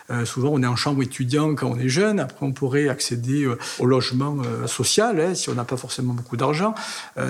euh, 0.09 0.25
souvent 0.25 0.49
on 0.53 0.63
est 0.63 0.67
en 0.67 0.75
chambre 0.75 1.03
étudiant 1.03 1.53
quand 1.55 1.67
on 1.67 1.77
est 1.77 1.89
jeune, 1.89 2.19
après 2.19 2.45
on 2.45 2.51
pourrait 2.51 2.87
accéder 2.87 3.43
euh, 3.43 3.57
au 3.79 3.85
logement 3.85 4.37
euh, 4.43 4.67
social 4.67 5.19
hein, 5.19 5.35
si 5.35 5.49
on 5.49 5.55
n'a 5.55 5.65
pas 5.65 5.77
forcément 5.77 6.13
beaucoup 6.13 6.37
d'argent. 6.37 6.73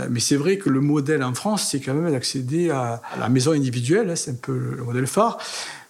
mais 0.10 0.20
c'est 0.20 0.36
vrai 0.36 0.58
que 0.58 0.70
le 0.70 0.80
modèle 0.80 1.24
en 1.24 1.34
France, 1.34 1.68
c'est 1.70 1.80
quand 1.80 1.94
même 1.94 2.12
d'accéder 2.12 2.70
à, 2.70 3.02
la 3.20 3.30
maison 3.30 3.52
individuelle, 3.52 4.16
c'est 4.16 4.32
un 4.32 4.36
peu 4.42 4.76
le 4.78 4.84
modèle 4.84 5.08
phare. 5.08 5.38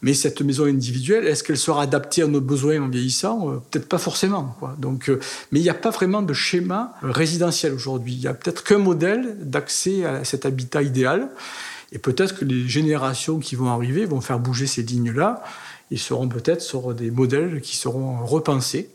Mais 0.02 0.14
cette 0.14 0.42
maison 0.42 0.66
individuelle, 0.66 1.26
est-ce 1.26 1.44
qu'elle 1.44 1.58
sera 1.58 1.82
adaptée 1.82 2.22
à 2.22 2.28
nos 2.28 2.42
besoins 2.42 2.82
en 2.82 2.88
vieillissant? 2.88 3.62
Peut-être 3.72 3.88
pas 3.88 3.98
forcément. 3.98 4.56
Quoi. 4.60 4.76
Donc, 4.78 5.10
mais 5.52 5.60
il 5.60 5.64
n'y 5.64 5.70
a 5.70 5.74
pas 5.74 5.90
vraiment 5.90 6.22
de 6.22 6.34
schéma 6.34 6.94
résidentiel 7.02 7.74
aujourd'hui. 7.74 8.14
Il 8.14 8.22
y 8.22 8.28
a 8.28 8.34
peut-être 8.34 8.64
qu'un 8.64 8.78
modèle 8.78 9.38
d'accès 9.42 10.06
à 10.06 10.24
cet 10.24 10.46
habitat 10.46 10.84
idéal. 10.84 11.30
Et 11.92 12.00
peut-être 12.00 12.38
que 12.38 12.46
les 12.46 12.68
générations 12.68 13.40
qui 13.40 13.56
vont 13.56 13.70
arriver 13.70 14.06
vont 14.06 14.22
faire 14.22 14.40
bouger 14.40 14.68
ces 14.68 14.84
lignes-là. 14.84 15.44
Ils 15.90 16.00
seront 16.00 16.28
peut-être 16.28 16.62
sur 16.62 16.94
des 16.94 17.12
modèles 17.12 17.62
qui 17.62 17.78
seront 17.78 18.26
repensés 18.26 18.90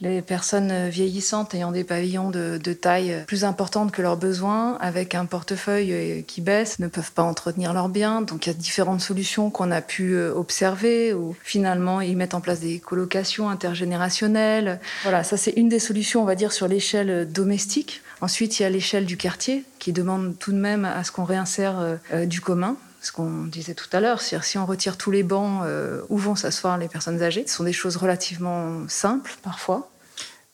les 0.00 0.22
personnes 0.22 0.88
vieillissantes 0.88 1.54
ayant 1.54 1.72
des 1.72 1.84
pavillons 1.84 2.30
de, 2.30 2.58
taille 2.72 3.24
plus 3.26 3.44
importante 3.44 3.92
que 3.92 4.02
leurs 4.02 4.16
besoins, 4.16 4.76
avec 4.80 5.14
un 5.14 5.24
portefeuille 5.24 6.24
qui 6.26 6.40
baisse, 6.40 6.78
ne 6.78 6.88
peuvent 6.88 7.12
pas 7.12 7.22
entretenir 7.22 7.72
leurs 7.72 7.88
biens. 7.88 8.20
Donc 8.20 8.46
il 8.46 8.50
y 8.50 8.52
a 8.52 8.54
différentes 8.54 9.00
solutions 9.00 9.50
qu'on 9.50 9.70
a 9.70 9.80
pu 9.80 10.14
euh, 10.14 10.32
observer, 10.34 11.14
où 11.14 11.34
finalement 11.42 12.00
ils 12.00 12.16
mettent 12.16 12.34
en 12.34 12.40
place 12.40 12.60
des 12.60 12.78
colocations 12.78 13.48
intergénérationnelles. 13.48 14.80
Voilà, 15.02 15.24
ça 15.24 15.36
c'est 15.36 15.52
une 15.52 15.68
des 15.68 15.78
solutions, 15.78 16.22
on 16.22 16.26
va 16.26 16.34
dire, 16.34 16.52
sur 16.52 16.68
l'échelle 16.68 17.30
domestique. 17.30 18.02
Ensuite, 18.20 18.58
il 18.58 18.62
y 18.62 18.66
a 18.66 18.70
l'échelle 18.70 19.04
du 19.04 19.16
quartier, 19.16 19.64
qui 19.78 19.92
demande 19.92 20.38
tout 20.38 20.52
de 20.52 20.58
même 20.58 20.84
à 20.84 21.04
ce 21.04 21.12
qu'on 21.12 21.24
réinsère 21.24 21.78
euh, 21.78 21.96
euh, 22.12 22.26
du 22.26 22.40
commun 22.40 22.76
ce 23.06 23.12
qu'on 23.12 23.44
disait 23.44 23.74
tout 23.74 23.88
à 23.92 24.00
l'heure, 24.00 24.20
si 24.20 24.58
on 24.58 24.66
retire 24.66 24.98
tous 24.98 25.12
les 25.12 25.22
bancs, 25.22 25.62
euh, 25.64 26.02
où 26.08 26.18
vont 26.18 26.34
s'asseoir 26.34 26.76
les 26.76 26.88
personnes 26.88 27.22
âgées 27.22 27.44
Ce 27.46 27.54
sont 27.54 27.64
des 27.64 27.72
choses 27.72 27.96
relativement 27.96 28.88
simples 28.88 29.36
parfois. 29.42 29.88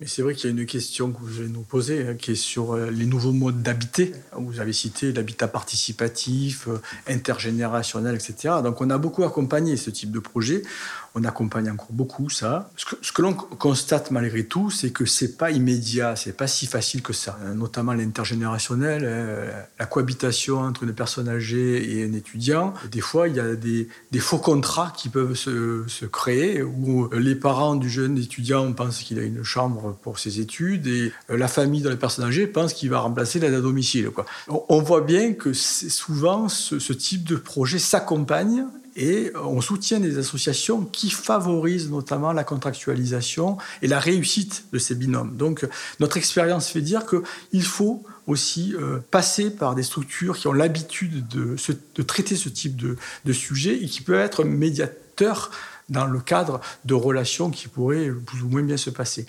Mais 0.00 0.08
c'est 0.08 0.20
vrai 0.22 0.34
qu'il 0.34 0.50
y 0.50 0.52
a 0.52 0.60
une 0.60 0.66
question 0.66 1.12
que 1.12 1.20
vous 1.20 1.38
allez 1.40 1.48
nous 1.48 1.62
poser, 1.62 2.08
hein, 2.08 2.14
qui 2.14 2.32
est 2.32 2.34
sur 2.34 2.74
euh, 2.74 2.90
les 2.90 3.06
nouveaux 3.06 3.32
modes 3.32 3.62
d'habiter. 3.62 4.12
Vous 4.36 4.58
avez 4.60 4.72
cité 4.72 5.12
l'habitat 5.12 5.48
participatif, 5.48 6.66
euh, 6.68 6.80
intergénérationnel, 7.06 8.16
etc. 8.16 8.56
Donc 8.62 8.80
on 8.80 8.90
a 8.90 8.98
beaucoup 8.98 9.22
accompagné 9.22 9.76
ce 9.76 9.90
type 9.90 10.10
de 10.10 10.18
projet. 10.18 10.62
On 11.14 11.24
accompagne 11.24 11.70
encore 11.70 11.90
beaucoup 11.90 12.30
ça. 12.30 12.70
Ce 12.76 13.12
que, 13.12 13.22
l'on 13.22 13.34
constate 13.34 14.10
malgré 14.10 14.44
tout, 14.44 14.70
c'est 14.70 14.90
que 14.90 15.04
c'est 15.04 15.36
pas 15.36 15.50
immédiat, 15.50 16.16
c'est 16.16 16.36
pas 16.36 16.46
si 16.46 16.66
facile 16.66 17.02
que 17.02 17.12
ça. 17.12 17.38
Hein, 17.44 17.54
notamment 17.54 17.92
l'intergénérationnel, 17.92 19.04
hein, 19.04 19.66
la 19.78 19.86
cohabitation 19.86 20.60
entre 20.60 20.84
une 20.84 20.94
personne 20.94 21.28
âgée 21.28 21.98
et 21.98 22.04
un 22.04 22.12
étudiant. 22.14 22.72
Des 22.90 23.00
fois, 23.00 23.28
il 23.28 23.36
y 23.36 23.40
a 23.40 23.54
des, 23.54 23.88
faux 24.20 24.38
contrats 24.38 24.92
qui 24.96 25.08
peuvent 25.08 25.34
se, 25.34 25.84
se 25.86 26.06
créer 26.06 26.62
où 26.62 27.10
les 27.12 27.34
parents 27.34 27.76
du 27.76 27.90
jeune 27.90 28.16
étudiant 28.16 28.72
pensent 28.72 29.00
qu'il 29.00 29.18
a 29.18 29.22
une 29.22 29.42
chambre 29.42 29.96
pour 30.02 30.18
ses 30.18 30.40
études 30.40 30.86
et 30.86 31.12
euh, 31.30 31.36
la 31.36 31.48
famille 31.48 31.82
de 31.82 31.88
la 31.88 31.96
personne 31.96 32.24
âgée 32.24 32.46
pense 32.46 32.72
qu'il 32.72 32.90
va 32.90 33.00
remplacer 33.00 33.38
l'aide 33.38 33.54
à 33.54 33.60
domicile. 33.60 34.10
On 34.48 34.80
voit 34.80 35.00
bien 35.02 35.32
que 35.34 35.52
souvent 35.52 36.48
ce 36.48 36.92
type 36.92 37.24
de 37.24 37.36
projet 37.36 37.78
s'accompagne 37.78 38.64
et 38.96 39.32
on 39.36 39.60
soutient 39.60 40.00
des 40.00 40.18
associations 40.18 40.84
qui 40.84 41.10
favorisent 41.10 41.90
notamment 41.90 42.32
la 42.32 42.44
contractualisation 42.44 43.56
et 43.80 43.86
la 43.86 43.98
réussite 43.98 44.64
de 44.72 44.78
ces 44.78 44.94
binômes. 44.94 45.36
Donc 45.36 45.66
notre 46.00 46.16
expérience 46.16 46.68
fait 46.68 46.80
dire 46.80 47.04
qu'il 47.06 47.64
faut 47.64 48.02
aussi 48.26 48.74
euh, 48.74 48.98
passer 49.10 49.50
par 49.50 49.74
des 49.74 49.82
structures 49.82 50.36
qui 50.36 50.46
ont 50.46 50.52
l'habitude 50.52 51.26
de, 51.28 51.56
traiter 52.02 52.36
ce 52.36 52.48
type 52.48 52.76
de, 52.76 52.96
de 53.24 53.32
sujet 53.32 53.82
et 53.82 53.86
qui 53.86 54.02
peuvent 54.02 54.20
être 54.20 54.44
médiateurs 54.44 55.50
dans 55.88 56.06
le 56.06 56.20
cadre 56.20 56.60
de 56.84 56.94
relations 56.94 57.50
qui 57.50 57.68
pourraient 57.68 58.10
plus 58.10 58.42
ou 58.42 58.48
moins 58.48 58.62
bien 58.62 58.76
se 58.76 58.90
passer. 58.90 59.26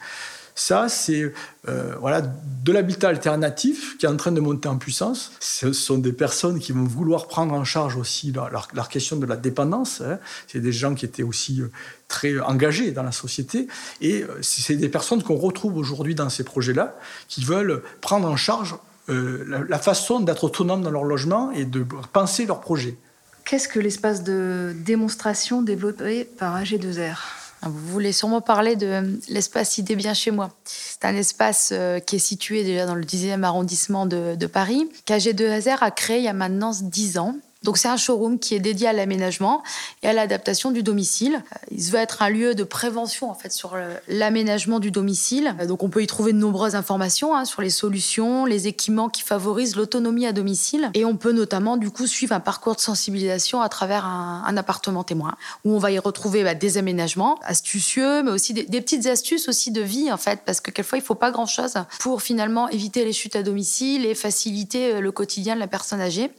Ça, 0.56 0.88
c'est 0.88 1.32
euh, 1.68 1.96
voilà, 2.00 2.22
de 2.22 2.72
l'habitat 2.72 3.10
alternatif 3.10 3.98
qui 3.98 4.06
est 4.06 4.10
en 4.10 4.18
train 4.18 4.32
de 4.32 4.40
monter 4.40 4.68
en 4.68 4.78
puissance. 4.78 5.32
Ce 5.40 5.74
sont 5.74 5.98
des 5.98 6.14
personnes 6.14 6.60
qui 6.60 6.72
vont 6.72 6.84
vouloir 6.84 7.28
prendre 7.28 7.54
en 7.54 7.64
charge 7.64 7.98
aussi 7.98 8.32
leur, 8.32 8.90
question 8.90 9.18
de 9.18 9.26
la 9.26 9.36
dépendance. 9.36 10.02
Hein. 10.02 10.20
C'est 10.48 10.60
des 10.60 10.72
gens 10.72 10.94
qui 10.94 11.06
étaient 11.06 11.24
aussi 11.24 11.62
euh, 11.62 11.72
très 12.08 12.40
engagés 12.40 12.92
dans 12.92 13.04
la 13.04 13.12
société. 13.12 13.68
Et 14.02 14.24
euh, 14.24 14.40
c'est 14.42 14.76
des 14.76 14.90
personnes 14.90 15.24
qu'on 15.24 15.38
retrouve 15.38 15.78
aujourd'hui 15.78 16.16
dans 16.16 16.30
ces 16.30 16.44
projets-là, 16.44 16.96
qui 17.28 17.44
veulent 17.44 17.82
prendre 18.02 18.28
en 18.28 18.38
charge 18.38 18.76
la, 19.10 19.80
façon 19.80 20.22
d'être 20.22 20.46
autonome 20.46 20.82
dans 20.82 20.90
leur 20.90 21.04
logement 21.04 21.52
et 21.52 21.66
de 21.66 21.86
penser 22.14 22.46
leur 22.46 22.62
projet. 22.62 22.98
Qu'est-ce 23.44 23.68
que 23.68 23.80
l'espace 23.80 24.24
de 24.24 24.74
démonstration 24.74 25.62
développé 25.62 26.24
par 26.24 26.58
AG2R 26.62 27.18
ah, 27.18 27.43
vous 27.70 27.88
voulez 27.88 28.12
sûrement 28.12 28.42
parler 28.42 28.76
de 28.76 29.20
l'espace 29.30 29.78
Idée 29.78 29.96
Bien 29.96 30.14
Chez 30.14 30.32
Moi. 30.32 30.50
C'est 30.66 31.06
un 31.06 31.16
espace 31.16 31.70
euh, 31.72 32.00
qui 32.00 32.18
est 32.18 32.20
situé 32.20 32.64
déjà 32.64 32.86
dans 32.86 32.96
le 32.96 33.04
10e 33.04 33.44
arrondissement 33.44 34.06
de, 34.06 34.36
de 34.36 34.48
Paris, 34.48 34.90
qu'AG2R 35.06 35.78
a 35.82 35.92
créé 35.92 36.18
il 36.18 36.24
y 36.24 36.28
a 36.28 36.34
maintenant 36.34 36.72
10 36.80 37.18
ans 37.18 37.36
donc 37.64 37.78
c'est 37.78 37.88
un 37.88 37.98
showroom 37.98 38.40
qui 38.40 38.56
est 38.56 38.60
dédié 38.60 38.88
à 38.88 38.94
l'aménagement 38.94 39.64
et 40.02 40.08
à 40.08 40.14
l'adaptation 40.14 40.72
du 40.72 40.84
domicile. 40.84 41.36
Euh, 41.36 41.58
il 41.72 41.84
se 41.84 41.92
veut 41.92 42.00
être 42.00 42.22
un 42.22 42.30
lieu 42.30 42.56
de 42.56 42.64
prévention 42.64 43.30
en 43.30 43.34
fait 43.34 43.52
sur 43.52 43.76
l'aménagement 44.08 44.80
du 44.80 44.92
domicile. 44.92 45.56
Euh, 45.60 45.66
donc 45.66 45.84
on 45.84 45.90
peut 45.90 46.04
y 46.04 46.08
trouver 46.08 46.34
de 46.34 46.38
nombreuses 46.38 46.76
informations 46.76 47.36
hein, 47.36 47.46
sur 47.46 47.62
les 47.62 47.70
solutions, 47.70 48.46
les 48.46 48.68
équipements 48.68 49.10
qui 49.10 49.22
favorisent 49.22 49.76
l'autonomie 49.76 50.26
à 50.26 50.34
domicile 50.34 50.92
et 50.94 51.06
on 51.06 51.16
peut 51.16 51.32
notamment 51.32 51.78
du 51.78 51.90
coup 51.90 52.08
suivre 52.08 52.34
un 52.34 52.40
parcours 52.40 52.76
de 52.76 52.82
sensibilisation 52.82 53.62
à 53.62 53.70
travers 53.70 54.06
un, 54.06 54.56
appartement 54.56 55.04
témoin 55.04 55.36
où 55.66 55.74
on 55.74 55.80
va 55.80 55.92
y 55.92 55.98
retrouver 55.98 56.44
bah, 56.44 56.54
des 56.54 56.78
aménagements 56.78 57.40
astucieux 57.44 58.22
mais 58.22 58.30
aussi 58.30 58.54
des, 58.54 58.82
petites 58.82 59.08
astuces 59.08 59.48
aussi 59.48 59.72
de 59.72 59.82
vie 59.82 60.12
en 60.12 60.18
fait 60.18 60.42
parce 60.46 60.62
que 60.62 60.70
quelquefois 60.70 61.00
il 61.00 61.04
faut 61.04 61.16
pas 61.16 61.32
grand 61.32 61.48
chose 61.48 61.74
pour 62.00 62.22
finalement 62.22 62.70
éviter 62.70 63.04
les 63.04 63.14
chutes 63.14 63.36
à 63.36 63.42
domicile 63.42 64.06
et 64.06 64.14
faciliter 64.14 64.94
euh, 64.94 65.00
le 65.00 65.12
quotidien 65.12 65.56
de 65.56 65.60
la 65.60 65.68
personne 65.68 66.02
âgée. 66.02 66.32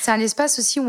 C'est 0.00 0.10
un 0.10 0.20
espace 0.20 0.58
aussi 0.58 0.80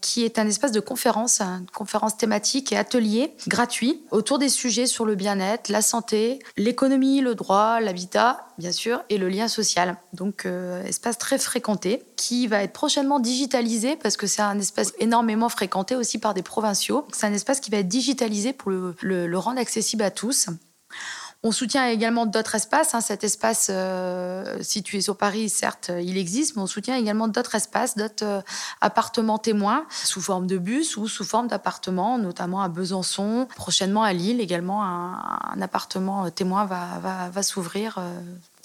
qui 0.00 0.24
est 0.24 0.38
un 0.38 0.46
espace 0.46 0.72
de 0.72 0.80
conférence, 0.80 1.40
une 1.40 1.66
conférence 1.72 2.16
thématique 2.16 2.72
et 2.72 2.76
atelier 2.76 3.34
gratuit 3.48 4.02
autour 4.10 4.38
des 4.38 4.48
sujets 4.48 4.86
sur 4.86 5.04
le 5.04 5.14
bien-être, 5.14 5.68
la 5.68 5.82
santé, 5.82 6.38
l'économie, 6.56 7.20
le 7.20 7.34
droit, 7.34 7.80
l'habitat, 7.80 8.46
bien 8.58 8.72
sûr, 8.72 9.02
et 9.08 9.18
le 9.18 9.28
lien 9.28 9.48
social. 9.48 9.96
Donc, 10.12 10.46
euh, 10.46 10.84
espace 10.84 11.18
très 11.18 11.38
fréquenté 11.38 12.02
qui 12.16 12.46
va 12.46 12.62
être 12.62 12.72
prochainement 12.72 13.20
digitalisé 13.20 13.96
parce 13.96 14.16
que 14.16 14.26
c'est 14.26 14.42
un 14.42 14.58
espace 14.58 14.92
énormément 14.98 15.48
fréquenté 15.48 15.96
aussi 15.96 16.18
par 16.18 16.34
des 16.34 16.42
provinciaux. 16.42 17.06
C'est 17.12 17.26
un 17.26 17.32
espace 17.32 17.60
qui 17.60 17.70
va 17.70 17.78
être 17.78 17.88
digitalisé 17.88 18.52
pour 18.52 18.70
le 18.70 19.38
rendre 19.38 19.60
accessible 19.60 20.02
à 20.02 20.10
tous. 20.10 20.48
On 21.44 21.50
soutient 21.50 21.88
également 21.88 22.24
d'autres 22.26 22.54
espaces. 22.54 22.94
Hein. 22.94 23.00
Cet 23.00 23.24
espace 23.24 23.68
euh, 23.70 24.62
situé 24.62 25.00
sur 25.00 25.16
Paris, 25.16 25.48
certes, 25.48 25.90
il 26.00 26.16
existe, 26.16 26.54
mais 26.54 26.62
on 26.62 26.68
soutient 26.68 26.96
également 26.96 27.26
d'autres 27.26 27.56
espaces, 27.56 27.96
d'autres 27.96 28.24
euh, 28.24 28.40
appartements 28.80 29.38
témoins, 29.38 29.84
sous 29.90 30.20
forme 30.20 30.46
de 30.46 30.56
bus 30.56 30.96
ou 30.96 31.08
sous 31.08 31.24
forme 31.24 31.48
d'appartements, 31.48 32.16
notamment 32.16 32.62
à 32.62 32.68
Besançon. 32.68 33.48
Prochainement 33.56 34.04
à 34.04 34.12
Lille, 34.12 34.40
également, 34.40 34.84
un, 34.84 35.60
appartement 35.60 36.30
témoin 36.30 36.64
va, 36.64 37.00
va, 37.02 37.28
va 37.28 37.42
s'ouvrir 37.42 37.98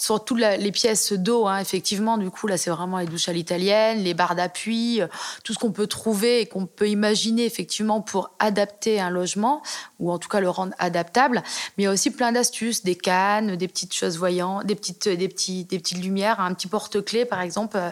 surtout 0.00 0.36
les 0.36 0.72
pièces 0.72 1.12
d'eau, 1.12 1.48
hein, 1.48 1.58
effectivement, 1.58 2.18
du 2.18 2.30
coup, 2.30 2.46
là, 2.46 2.56
c'est 2.56 2.70
vraiment 2.70 2.98
les 2.98 3.06
douches 3.06 3.28
à 3.28 3.32
l'italienne, 3.32 3.98
les 3.98 4.14
barres 4.14 4.36
d'appui, 4.36 5.02
euh, 5.02 5.08
tout 5.42 5.52
ce 5.52 5.58
qu'on 5.58 5.72
peut 5.72 5.88
trouver 5.88 6.40
et 6.40 6.46
qu'on 6.46 6.66
peut 6.66 6.88
imaginer, 6.88 7.44
effectivement, 7.44 8.00
pour 8.00 8.30
adapter 8.38 9.00
un 9.00 9.10
logement, 9.10 9.60
ou 9.98 10.12
en 10.12 10.18
tout 10.18 10.28
cas 10.28 10.38
le 10.38 10.48
rendre 10.48 10.72
adaptable. 10.78 11.42
Mais 11.76 11.82
il 11.82 11.84
y 11.84 11.86
a 11.88 11.90
aussi 11.90 12.12
plein 12.12 12.30
d'astuces, 12.30 12.84
des 12.84 12.94
cannes, 12.94 13.56
des 13.56 13.66
petites 13.66 13.92
choses 13.92 14.18
voyantes, 14.18 14.64
des 14.66 14.76
petites, 14.76 15.08
des 15.08 15.28
petits, 15.28 15.64
des 15.64 15.80
petites 15.80 15.98
lumières, 15.98 16.38
un 16.38 16.54
petit 16.54 16.68
porte-clés, 16.68 17.24
par 17.24 17.40
exemple, 17.40 17.76
euh, 17.76 17.90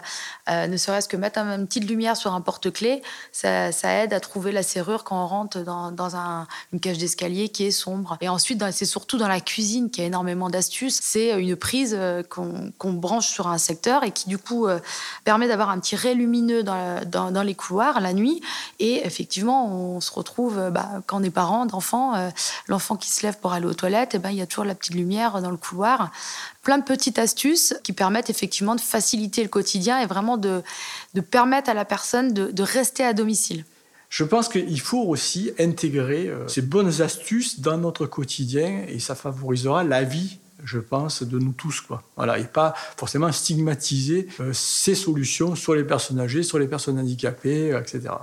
euh, 0.49 0.67
ne 0.67 0.77
serait-ce 0.77 1.09
que 1.09 1.17
mettre 1.17 1.39
une 1.39 1.67
petite 1.67 1.89
lumière 1.89 2.15
sur 2.15 2.33
un 2.33 2.39
porte-clés, 2.41 3.01
ça, 3.33 3.69
aide 3.83 4.13
à 4.13 4.19
trouver 4.21 4.53
la 4.53 4.63
serrure 4.63 5.03
quand 5.03 5.21
on 5.21 5.27
rentre 5.27 5.59
dans, 5.59 6.47
une 6.71 6.79
cage 6.79 6.97
d'escalier 6.97 7.49
qui 7.49 7.65
est 7.65 7.71
sombre. 7.71 8.17
Et 8.21 8.29
ensuite, 8.29 8.63
c'est 8.71 8.85
surtout 8.85 9.17
dans 9.17 9.27
la 9.27 9.41
cuisine 9.41 9.89
qu'il 9.89 10.03
y 10.03 10.05
a 10.05 10.07
énormément 10.07 10.49
d'astuces. 10.49 10.99
C'est 11.01 11.31
une 11.39 11.55
prise 11.55 11.96
euh, 11.97 12.23
qu'on 12.23 12.93
branche 12.93 13.27
sur 13.27 13.47
un 13.47 13.57
secteur 13.57 14.03
et 14.03 14.11
qui 14.11 14.29
du 14.29 14.37
coup 14.37 14.67
euh, 14.67 14.79
permet 15.23 15.47
d'avoir 15.47 15.69
un 15.69 15.79
petit 15.79 15.95
ray 15.95 16.15
lumineux 16.15 16.63
dans, 16.63 17.43
les 17.43 17.55
couloirs 17.55 17.99
la 17.99 18.13
nuit. 18.13 18.41
Et 18.79 19.05
effectivement, 19.05 19.67
on 19.71 19.99
se 19.99 20.11
retrouve, 20.11 20.57
euh, 20.57 20.69
bah, 20.69 20.89
quand 21.05 21.19
on 21.19 21.23
est 21.23 21.29
parent 21.29 21.65
d'enfants, 21.65 22.13
l'enfant 22.67 22.95
qui 22.95 23.09
se 23.09 23.23
lève 23.23 23.37
pour 23.37 23.53
aller 23.53 23.65
aux 23.65 23.73
toilettes, 23.73 24.13
et 24.13 24.17
eh 24.17 24.19
ben, 24.19 24.29
il 24.29 24.37
y 24.37 24.41
a 24.41 24.45
toujours 24.45 24.65
la 24.65 24.75
petite 24.75 24.95
lumière 24.95 25.41
dans 25.41 25.51
le 25.51 25.57
couloir. 25.57 26.11
Plein 26.63 26.77
de 26.77 26.83
petites 26.83 27.19
astuces 27.19 27.75
qui 27.83 27.93
permettent 27.93 28.29
effectivement 28.29 28.75
de 28.75 28.81
faciliter 28.81 29.43
le 29.43 29.49
quotidien 29.49 29.99
et 29.99 30.05
vraiment 30.05 30.37
de, 30.37 30.63
permettre 31.31 31.69
à 31.69 31.73
la 31.73 31.85
personne 31.85 32.33
de, 32.33 32.63
rester 32.63 33.03
à 33.03 33.13
domicile. 33.13 33.65
Je 34.09 34.23
pense 34.23 34.47
qu'il 34.47 34.79
faut 34.79 35.03
aussi 35.03 35.51
intégrer 35.59 36.31
ces 36.47 36.61
bonnes 36.61 37.01
astuces 37.01 37.59
dans 37.59 37.77
notre 37.77 38.05
quotidien 38.05 38.83
et 38.87 38.99
ça 38.99 39.15
favorisera 39.15 39.83
la 39.83 40.03
vie 40.03 40.39
je 40.63 40.79
pense, 40.79 41.23
de 41.23 41.39
nous 41.39 41.51
tous. 41.51 41.81
Quoi. 41.81 42.03
Voilà, 42.15 42.39
et 42.39 42.45
pas 42.45 42.73
forcément 42.97 43.31
stigmatiser 43.31 44.27
euh, 44.39 44.51
ces 44.53 44.95
solutions 44.95 45.55
sur 45.55 45.75
les 45.75 45.83
personnes 45.83 46.19
âgées, 46.19 46.43
sur 46.43 46.59
les 46.59 46.67
personnes 46.67 46.99
handicapées, 46.99 47.71
euh, 47.71 47.79
etc. 47.79 48.13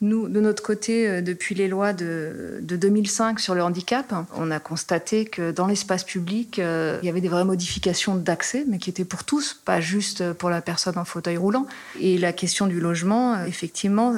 Nous, 0.00 0.28
de 0.28 0.40
notre 0.40 0.62
côté, 0.62 1.08
euh, 1.08 1.20
depuis 1.22 1.54
les 1.54 1.68
lois 1.68 1.92
de, 1.92 2.60
2005 2.62 3.40
sur 3.40 3.54
le 3.54 3.62
handicap, 3.62 4.14
on 4.36 4.50
a 4.50 4.60
constaté 4.60 5.24
que 5.24 5.50
dans 5.50 5.66
l'espace 5.66 6.04
public, 6.04 6.58
il 6.58 7.06
y 7.06 7.08
avait 7.08 7.20
des 7.20 7.28
vraies 7.28 7.44
modifications 7.44 8.14
d'accès, 8.14 8.64
mais 8.68 8.78
qui 8.78 8.90
étaient 8.90 9.04
pour 9.04 9.24
tous, 9.24 9.60
pas 9.64 9.80
juste 9.80 10.32
pour 10.34 10.50
la 10.50 10.60
personne 10.60 10.98
en 10.98 11.04
fauteuil 11.04 11.36
roulant. 11.36 11.66
Et 12.00 12.18
la 12.18 12.32
question 12.32 12.66
du 12.66 12.80
logement, 12.80 13.44
effectivement, 13.44 14.14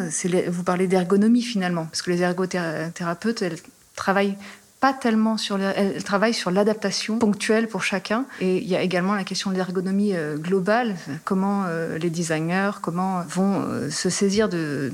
vous 0.48 0.62
parlez 0.62 0.86
d'ergonomie 0.86 1.42
finalement, 1.42 1.86
parce 1.86 2.02
que 2.02 2.10
les 2.10 2.22
ergothérapeutes, 2.22 3.42
elles 3.42 3.58
travaillent 3.94 4.36
pas 4.84 4.92
tellement 4.92 5.38
sur 5.38 5.58
elle 5.58 6.04
travaille 6.04 6.34
sur 6.34 6.50
l'adaptation 6.50 7.18
ponctuelle 7.18 7.68
pour 7.68 7.82
chacun. 7.82 8.26
Et 8.42 8.58
il 8.58 8.68
y 8.68 8.76
a 8.76 8.82
également 8.82 9.14
la 9.14 9.24
question 9.24 9.50
de 9.50 9.56
l'ergonomie 9.56 10.14
euh, 10.14 10.36
globale, 10.36 10.94
comment 11.24 11.64
euh, 11.66 11.96
les 11.96 12.10
designers, 12.10 12.72
comment 12.82 13.22
vont 13.22 13.62
euh, 13.62 13.88
se 13.88 14.10
saisir 14.10 14.50
de, 14.50 14.92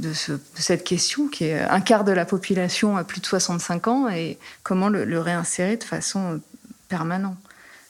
cette 0.54 0.84
question 0.84 1.26
qui 1.26 1.46
est 1.46 1.58
un 1.58 1.80
quart 1.80 2.04
de 2.04 2.12
la 2.12 2.24
population 2.24 2.96
à 2.96 3.02
plus 3.02 3.20
de 3.20 3.26
65 3.26 3.88
ans 3.88 4.08
et 4.08 4.38
comment 4.62 4.90
le, 4.90 5.04
le 5.04 5.18
réinsérer 5.18 5.76
de 5.76 5.82
façon 5.82 6.40
permanente. 6.88 7.36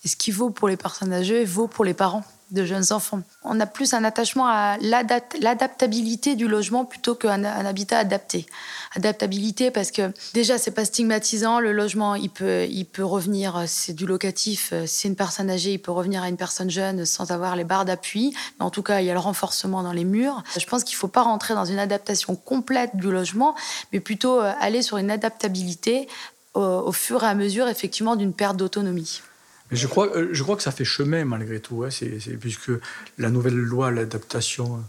Et 0.03 0.09
ce 0.09 0.17
qui 0.17 0.31
vaut 0.31 0.49
pour 0.49 0.69
les 0.69 0.79
personnes 0.79 1.13
âgées 1.13 1.45
vaut 1.45 1.69
pour 1.69 1.85
les 1.85 1.93
parents 1.93 2.25
de 2.51 2.65
jeunes 2.65 2.93
enfants. 2.93 3.23
On 3.43 3.61
a 3.61 3.67
plus 3.67 3.95
un 3.95 4.05
attachement 4.05 4.47
à 4.47 4.77
l'adaptabilité 4.81 6.35
du 6.35 6.49
logement 6.49 6.85
plutôt 6.85 7.15
qu'un 7.15 7.45
habitat 7.45 7.99
adapté. 7.99 8.47
Adaptabilité 8.95 9.71
parce 9.71 9.91
que 9.91 10.13
déjà 10.35 10.59
c'est 10.59 10.71
pas 10.71 10.85
stigmatisant, 10.85 11.61
le 11.61 11.73
logement 11.73 12.15
il 12.15 12.31
peut 12.31 13.05
revenir, 13.05 13.65
c'est 13.67 13.93
du 13.93 14.07
locatif, 14.07 14.73
c'est 14.87 15.09
une 15.09 15.17
personne 15.17 15.51
âgée, 15.51 15.73
il 15.75 15.79
peut 15.79 15.93
revenir 15.93 16.23
à 16.23 16.29
une 16.29 16.37
personne 16.37 16.71
jeune 16.71 17.05
sans 17.05 17.31
avoir 17.31 17.57
les 17.57 17.65
barres 17.65 17.85
d'appui. 17.85 18.35
Mais 18.59 18.65
en 18.65 18.71
tout 18.71 18.83
cas, 18.83 19.01
il 19.01 19.07
y 19.07 19.11
a 19.11 19.15
le 19.15 19.21
renforcement 19.21 19.83
dans 19.83 19.93
les 19.93 20.05
murs. 20.05 20.43
Je 20.59 20.67
pense 20.67 20.85
qu'il 20.85 20.97
faut 20.97 21.09
pas 21.09 21.23
rentrer 21.23 21.55
dans 21.55 21.65
une 21.65 21.79
adaptation 21.79 22.37
complète 22.37 22.97
du 22.97 23.11
logement, 23.11 23.55
mais 23.93 24.01
plutôt 24.01 24.41
euh, 24.41 24.53
aller 24.61 24.83
sur 24.83 24.97
une 24.97 25.11
adaptabilité 25.11 26.09
au 26.55 26.91
fur 26.91 27.23
et 27.23 27.27
à 27.27 27.35
mesure 27.37 27.69
effectivement 27.69 28.17
d'une 28.17 28.33
perte 28.33 28.57
d'autonomie 28.57 29.23
je 29.73 29.87
crois, 29.87 30.09
euh, 30.17 30.29
je 30.33 30.43
crois 30.43 30.57
que 30.57 30.63
ça 30.63 30.73
fait 30.73 30.85
chemin 30.85 31.25
malgré 31.25 31.61
tout, 31.61 31.85
hein. 31.85 31.89
puisque 32.41 32.71
la 33.19 33.31
nouvelle 33.31 33.57
loi, 33.57 33.91
l'adaptation 33.91 34.83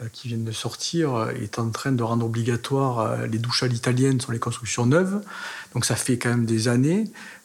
euh, 0.00 0.06
qui 0.12 0.28
vient 0.28 0.38
de 0.38 0.52
sortir, 0.52 1.14
euh, 1.14 1.30
est 1.30 1.58
en 1.58 1.70
train 1.70 1.92
de 1.92 2.02
rendre 2.02 2.26
obligatoire 2.26 3.26
les 3.26 3.38
douches 3.38 3.62
à 3.62 3.66
l'italienne 3.68 4.20
sur 4.20 4.32
les 4.32 4.38
constructions 4.38 4.86
neuves. 4.86 5.20
Donc 5.74 5.84
ça 5.84 5.96
fait 5.96 6.18
quand 6.18 6.30
même 6.30 6.46
des 6.46 6.68
années 6.68 7.04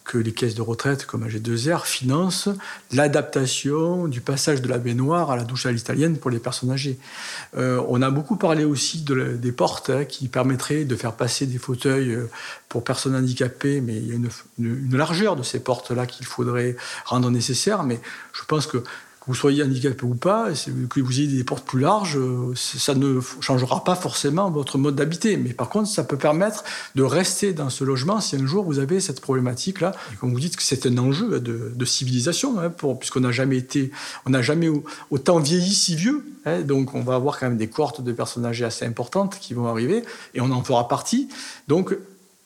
que 0.09 0.17
les 0.17 0.31
caisses 0.31 0.55
de 0.55 0.63
retraite 0.63 1.05
comme 1.05 1.27
AG2R 1.27 1.85
financent 1.85 2.49
l'adaptation 2.91 4.07
du 4.07 4.21
passage 4.21 4.59
de 4.59 4.67
la 4.67 4.79
baignoire 4.79 5.29
à 5.29 5.35
la 5.35 5.43
douche 5.43 5.67
à 5.67 5.71
l'italienne 5.71 6.17
pour 6.17 6.31
les 6.31 6.39
personnes 6.39 6.71
âgées. 6.71 6.97
Euh, 7.55 7.79
on 7.87 8.01
a 8.01 8.09
beaucoup 8.09 8.35
parlé 8.35 8.63
aussi 8.63 9.03
de, 9.03 9.37
des 9.39 9.51
portes 9.51 9.91
hein, 9.91 10.05
qui 10.05 10.27
permettraient 10.27 10.83
de 10.83 10.95
faire 10.95 11.13
passer 11.13 11.45
des 11.45 11.59
fauteuils 11.59 12.15
euh, 12.15 12.27
pour 12.69 12.83
personnes 12.83 13.15
handicapées, 13.15 13.81
mais 13.81 13.97
il 13.97 14.07
y 14.07 14.11
a 14.11 14.15
une, 14.15 14.29
une 14.57 14.97
largeur 14.97 15.35
de 15.35 15.43
ces 15.43 15.59
portes-là 15.59 16.07
qu'il 16.07 16.25
faudrait 16.25 16.75
rendre 17.05 17.29
nécessaire. 17.29 17.83
Mais 17.83 18.01
je 18.33 18.43
pense 18.45 18.65
que 18.65 18.83
vous 19.29 19.35
soyez 19.35 19.61
handicapé 19.61 20.05
ou 20.05 20.15
pas, 20.15 20.47
que 20.89 20.99
vous 20.99 21.19
ayez 21.19 21.27
des 21.27 21.43
portes 21.43 21.63
plus 21.63 21.79
larges, 21.79 22.17
euh, 22.17 22.51
ça 22.55 22.95
ne 22.95 23.21
changera 23.41 23.83
pas 23.83 23.93
forcément 23.93 24.49
votre 24.49 24.79
mode 24.79 24.95
d'habiter. 24.95 25.37
Mais 25.37 25.53
par 25.53 25.69
contre, 25.69 25.87
ça 25.87 26.03
peut 26.03 26.17
permettre 26.17 26.63
de 26.95 27.03
rester 27.03 27.53
dans 27.53 27.69
ce 27.69 27.83
logement 27.83 28.21
si 28.21 28.37
un 28.37 28.47
jour 28.47 28.63
vous 28.63 28.79
avez 28.79 28.99
cette 28.99 29.21
problématique-là. 29.21 29.91
Comme 30.19 30.33
vous 30.33 30.39
dites 30.39 30.55
que 30.55 30.63
c'est 30.63 30.87
un 30.87 30.97
enjeu 30.97 31.39
de, 31.39 31.85
civilisation, 31.85 32.59
hein, 32.59 32.73
puisqu'on 32.99 33.19
n'a 33.19 33.31
jamais 33.31 33.57
été, 33.57 33.91
on 34.25 34.31
n'a 34.31 34.41
jamais 34.41 34.67
autant 35.11 35.37
vieilli 35.37 35.75
si 35.75 35.95
vieux. 35.95 36.25
Hein. 36.45 36.61
donc 36.61 36.95
on 36.95 37.01
va 37.01 37.13
avoir 37.13 37.37
quand 37.37 37.47
même 37.47 37.57
des 37.57 37.67
cohortes 37.67 38.01
de 38.01 38.11
personnes 38.11 38.45
âgées 38.45 38.65
assez 38.65 38.85
importantes 38.85 39.37
qui 39.39 39.53
vont 39.53 39.67
arriver, 39.67 40.03
et 40.33 40.41
on 40.41 40.49
en 40.49 40.63
fera 40.63 40.87
partie. 40.87 41.29
Donc 41.67 41.95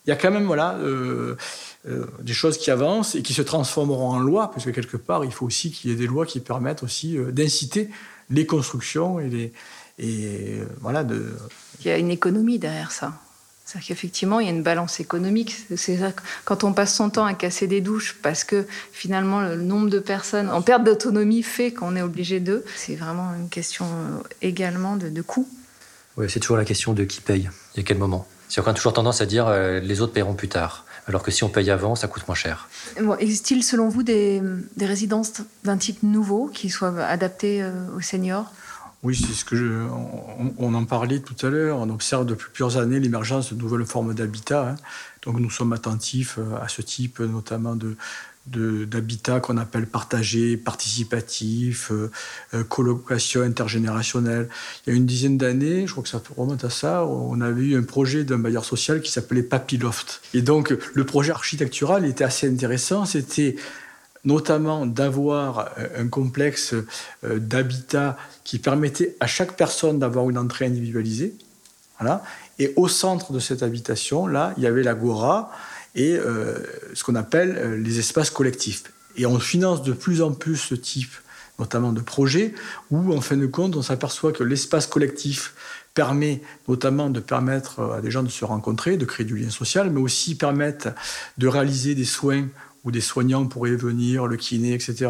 il 0.05 0.09
y 0.09 0.13
a 0.13 0.17
quand 0.17 0.31
même 0.31 0.45
voilà. 0.45 0.75
Euh, 0.79 1.37
euh, 1.85 2.05
des 2.21 2.31
choses 2.31 2.57
qui 2.57 2.71
avancent 2.71 3.13
et 3.15 3.21
qui 3.21 3.33
se 3.33 3.41
transformeront 3.41 4.11
en 4.11 4.19
loi, 4.19 4.51
parce 4.51 4.63
que 4.63 4.69
quelque 4.69 4.95
part, 4.95 5.25
il 5.25 5.33
faut 5.33 5.45
aussi 5.45 5.69
qu'il 5.69 5.89
y 5.89 5.93
ait 5.93 5.97
des 5.97 6.07
lois 6.07 6.25
qui 6.25 6.39
permettent 6.39 6.81
aussi 6.81 7.17
euh, 7.17 7.31
d'inciter 7.31 7.89
les 8.29 8.45
constructions 8.45 9.19
et 9.19 9.27
les. 9.27 9.53
Et 9.99 10.59
euh, 10.59 10.65
voilà, 10.79 11.03
de... 11.03 11.35
Il 11.81 11.87
y 11.87 11.91
a 11.91 11.97
une 11.97 12.09
économie 12.09 12.57
derrière 12.57 12.91
ça. 12.93 13.13
C'est-à-dire 13.65 13.89
qu'effectivement, 13.89 14.39
il 14.39 14.45
y 14.45 14.49
a 14.49 14.53
une 14.53 14.63
balance 14.63 15.01
économique. 15.01 15.57
C'est 15.75 15.99
quand 16.45 16.63
on 16.63 16.71
passe 16.71 16.95
son 16.95 17.09
temps 17.09 17.25
à 17.25 17.33
casser 17.33 17.67
des 17.67 17.81
douches 17.81 18.17
parce 18.21 18.45
que 18.45 18.65
finalement 18.91 19.41
le 19.41 19.57
nombre 19.57 19.89
de 19.89 19.99
personnes 19.99 20.49
en 20.49 20.61
perte 20.61 20.83
d'autonomie 20.83 21.43
fait 21.43 21.73
qu'on 21.73 21.95
est 21.95 22.01
obligé 22.01 22.39
d'eux, 22.39 22.63
c'est 22.75 22.95
vraiment 22.95 23.33
une 23.35 23.49
question 23.49 23.85
également 24.41 24.95
de, 24.95 25.09
de 25.09 25.21
coût. 25.21 25.47
Oui, 26.17 26.27
c'est 26.29 26.39
toujours 26.39 26.57
la 26.57 26.65
question 26.65 26.93
de 26.93 27.03
qui 27.03 27.21
paye 27.21 27.49
et 27.75 27.81
à 27.81 27.83
quel 27.83 27.97
moment. 27.97 28.27
C'est 28.49 28.61
qu'on 28.61 28.71
a 28.71 28.73
toujours 28.73 28.93
tendance 28.93 29.21
à 29.21 29.25
dire 29.25 29.49
les 29.49 30.01
autres 30.01 30.13
paieront 30.13 30.35
plus 30.35 30.49
tard 30.49 30.85
alors 31.07 31.23
que 31.23 31.31
si 31.31 31.43
on 31.43 31.49
paye 31.49 31.69
avant, 31.69 31.95
ça 31.95 32.07
coûte 32.07 32.27
moins 32.27 32.35
cher. 32.35 32.69
Existe-t-il 33.19 33.63
selon 33.63 33.89
vous 33.89 34.03
des, 34.03 34.41
résidences 34.79 35.41
d'un 35.63 35.77
type 35.77 36.03
nouveau 36.03 36.47
qui 36.47 36.69
soient 36.69 36.97
adaptées 37.03 37.61
euh, 37.61 37.71
aux 37.95 38.01
seniors? 38.01 38.51
Oui, 39.03 39.17
c'est 39.17 39.33
ce 39.33 39.43
que 39.43 39.57
je, 39.57 39.65
on, 40.59 40.73
en 40.73 40.85
parlait 40.85 41.19
tout 41.19 41.35
à 41.45 41.49
l'heure. 41.49 41.79
On 41.79 41.89
observe 41.89 42.25
depuis 42.25 42.47
plusieurs 42.53 42.77
années 42.77 43.01
l'émergence 43.01 43.51
de 43.51 43.61
nouvelles 43.61 43.85
formes 43.85 44.13
d'habitat. 44.13 44.69
Hein. 44.69 44.75
Donc 45.23 45.39
nous 45.39 45.49
sommes 45.49 45.73
attentifs 45.73 46.37
euh, 46.37 46.55
à 46.63 46.69
ce 46.69 46.81
type, 46.81 47.19
notamment 47.19 47.75
de, 47.75 47.97
d'habitat 48.45 49.39
qu'on 49.39 49.58
appelle 49.58 49.88
partagé, 49.88 50.58
participatif, 50.58 51.91
euh, 51.91 52.12
euh, 52.53 52.63
colocation 52.63 53.41
intergénérationnelle. 53.41 54.49
Il 54.86 54.89
y 54.89 54.93
a 54.93 54.97
une 54.97 55.06
dizaine 55.06 55.38
d'années, 55.38 55.88
je 55.88 55.91
crois 55.91 56.03
que 56.03 56.10
ça 56.10 56.21
remonte 56.36 56.63
à 56.65 56.69
ça, 56.69 57.06
on 57.06 57.39
avait 57.39 57.62
eu 57.62 57.77
un 57.77 57.84
projet 57.84 58.25
d'un 58.25 58.39
bailleur 58.39 58.65
social 58.65 59.01
qui 59.01 59.12
s'appelait 59.12 59.43
Papiloft. 59.43 60.21
Et 60.34 60.41
donc 60.41 60.75
le 60.93 61.06
projet 61.06 61.32
architectural 61.32 62.06
était 62.06 62.25
assez 62.25 62.49
intéressant, 62.49 63.06
c'était 63.06 63.56
notamment 64.25 64.86
d'avoir 64.86 65.71
euh, 65.77 66.01
un 66.03 66.08
complexe 66.08 66.75
d'habitat 67.23 68.17
qui 68.43 68.60
permettait 68.60 69.15
à 69.21 69.27
chaque 69.27 69.56
personne 69.56 69.99
d'avoir 69.99 70.29
une 70.29 70.38
entrée 70.38 70.65
individualisée. 70.65 71.34
Voilà. 71.99 72.23
Et 72.60 72.73
au 72.75 72.88
centre 72.88 73.32
de 73.32 73.39
cette 73.39 73.63
habitation, 73.63 74.27
là, 74.27 74.53
il 74.58 74.63
y 74.63 74.67
avait 74.67 74.84
l'agora, 74.84 75.51
et 75.95 76.17
euh, 76.17 76.58
ce 76.93 77.03
qu'on 77.03 77.15
appelle 77.15 77.56
euh, 77.58 77.77
les 77.77 77.99
espaces 77.99 78.29
collectifs. 78.29 78.84
Et 79.15 79.25
on 79.25 79.39
finance 79.39 79.84
de 79.84 79.93
plus 79.93 80.21
en 80.21 80.32
plus 80.32 80.58
ce 80.58 80.75
type, 80.75 81.13
notamment 81.60 81.93
de 81.93 82.01
projets, 82.01 82.53
où 82.89 83.13
en 83.13 83.21
fin 83.21 83.38
de 83.38 83.45
compte, 83.45 83.75
on 83.75 83.82
s'aperçoit 83.82 84.32
que 84.32 84.43
l'espace 84.43 84.88
collectif 84.88 85.53
permet 85.93 86.41
notamment 86.67 87.12
de 87.12 87.19
permettre 87.19 87.79
à 87.79 88.01
des 88.01 88.10
gens 88.10 88.23
de 88.23 88.29
se 88.29 88.43
rencontrer, 88.43 88.97
de 88.97 89.06
créer 89.06 89.25
du 89.25 89.38
lien 89.38 89.51
social, 89.51 89.91
mais 89.91 90.01
aussi 90.01 90.36
permettre 90.36 90.89
de 91.38 91.47
réaliser 91.47 91.93
des 91.93 92.06
soins 92.06 92.47
où 92.85 92.91
des 92.91 93.01
soignants 93.01 93.45
pourraient 93.45 93.75
venir, 93.75 94.27
le 94.27 94.35
kiné, 94.35 94.73
etc., 94.73 95.09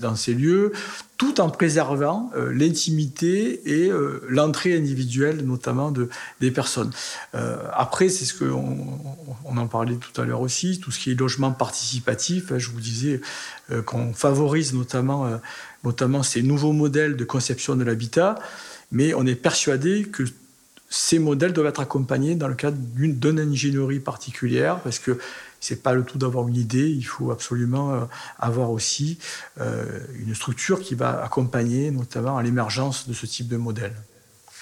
dans 0.00 0.16
ces, 0.16 0.34
lieux, 0.34 0.72
tout 1.18 1.40
en 1.40 1.50
préservant 1.50 2.30
euh, 2.34 2.52
l'intimité 2.52 3.60
et 3.64 3.90
euh, 3.90 4.20
l'entrée 4.28 4.76
individuelle, 4.76 5.44
notamment 5.44 5.92
de, 5.92 6.08
des 6.40 6.50
personnes. 6.50 6.90
Euh, 7.34 7.56
après, 7.72 8.08
c'est 8.08 8.24
ce 8.24 8.34
qu'on 8.34 9.00
on 9.44 9.56
en 9.56 9.66
parlait 9.68 9.96
tout 9.96 10.20
à 10.20 10.24
l'heure 10.24 10.40
aussi, 10.40 10.80
tout 10.80 10.90
ce 10.90 10.98
qui 10.98 11.12
est 11.12 11.14
logement 11.14 11.52
participatif. 11.52 12.50
Hein, 12.50 12.58
je 12.58 12.70
vous 12.70 12.80
disais 12.80 13.20
qu'on 13.84 14.12
favorise 14.12 14.74
notamment, 14.74 15.40
notamment 15.84 16.22
ces 16.22 16.42
nouveaux 16.42 16.72
modèles 16.72 17.16
de 17.16 17.24
conception 17.24 17.76
de 17.76 17.84
l'habitat, 17.84 18.36
mais 18.92 19.14
on 19.14 19.26
est 19.26 19.34
persuadé 19.34 20.04
que 20.04 20.24
ces 20.88 21.18
modèles 21.18 21.52
doivent 21.52 21.66
être 21.66 21.80
accompagnés 21.80 22.36
dans 22.36 22.48
le 22.48 22.54
cadre 22.54 22.76
d'une 22.78 23.40
ingénierie 23.40 24.00
particulière, 24.00 24.80
parce 24.80 24.98
que 24.98 25.18
c'est 25.60 25.82
pas 25.82 25.94
le 25.94 26.04
tout 26.04 26.18
d'avoir 26.18 26.46
une 26.48 26.56
idée, 26.56 26.88
il 26.88 27.02
faut 27.02 27.30
absolument 27.30 27.94
euh, 27.94 28.04
avoir 28.38 28.70
aussi 28.70 29.18
euh, 29.60 30.00
une 30.18 30.34
structure 30.34 30.80
qui 30.80 30.94
va 30.94 31.22
accompagner 31.22 31.90
notamment 31.90 32.36
à 32.36 32.42
l'émergence 32.42 33.08
de 33.08 33.14
ce 33.14 33.26
type 33.26 33.48
de 33.48 33.56
modèle. 33.56 33.94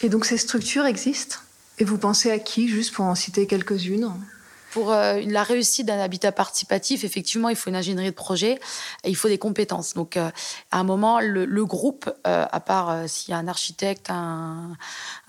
Et 0.00 0.09
donc 0.09 0.24
ces 0.24 0.38
structures 0.38 0.87
existent? 0.87 1.38
Et 1.78 1.85
vous 1.85 1.98
pensez 1.98 2.30
à 2.30 2.38
qui, 2.38 2.68
juste 2.68 2.94
pour 2.94 3.04
en 3.04 3.14
citer 3.14 3.46
quelques-unes? 3.46 4.12
Pour 4.75 4.91
euh, 4.91 5.21
la 5.29 5.45
réussite 5.45 5.87
d'un 5.87 6.01
habitat 6.01 6.33
participatif, 6.33 7.05
effectivement, 7.05 7.49
il 7.49 7.55
faut 7.55 7.71
une 7.71 7.77
ingénierie 7.77 8.11
de 8.11 8.15
projet 8.15 8.59
et 9.05 9.09
il 9.09 9.15
faut 9.15 9.29
des 9.29 9.39
compétences. 9.39 9.95
Donc, 9.95 10.17
euh, 10.17 10.31
à 10.73 10.81
un 10.81 10.83
moment, 10.83 11.21
le, 11.21 11.65
groupe, 11.65 12.13
euh, 12.27 12.45
à 12.51 12.59
part 12.59 13.09
s'il 13.09 13.31
y 13.31 13.35
a 13.35 13.39
un 13.39 13.47
architecte, 13.47 14.11
un, 14.11 14.75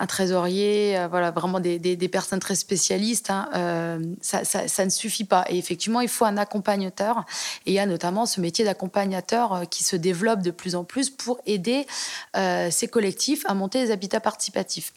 trésorier, 0.08 0.98
voilà, 1.12 1.30
vraiment 1.30 1.60
des, 1.60 2.10
personnes 2.12 2.40
très 2.40 2.56
spécialistes, 2.56 3.30
hein, 3.30 4.00
ça, 4.22 4.44
ça, 4.44 4.86
ne 4.86 4.90
suffit 4.90 5.26
pas. 5.26 5.46
Et 5.50 5.60
effectivement, 5.60 6.02
il 6.02 6.10
faut 6.10 6.26
un 6.26 6.38
accompagnateur. 6.38 7.24
Et 7.68 7.72
il 7.72 7.74
y 7.76 7.80
a 7.80 7.86
notamment 7.86 8.26
ce 8.26 8.42
métier 8.42 8.66
d'accompagnateur 8.66 9.70
qui 9.70 9.84
se 9.84 9.96
développe 9.96 10.42
de 10.42 10.52
plus 10.52 10.76
en 10.76 10.84
plus 10.84 11.12
pour 11.12 11.40
aider 11.46 11.86
ces 12.34 12.88
collectifs 12.88 13.46
à 13.46 13.54
monter 13.54 13.86
des 13.86 13.92
habitats 13.92 14.20
participatifs. 14.20 14.92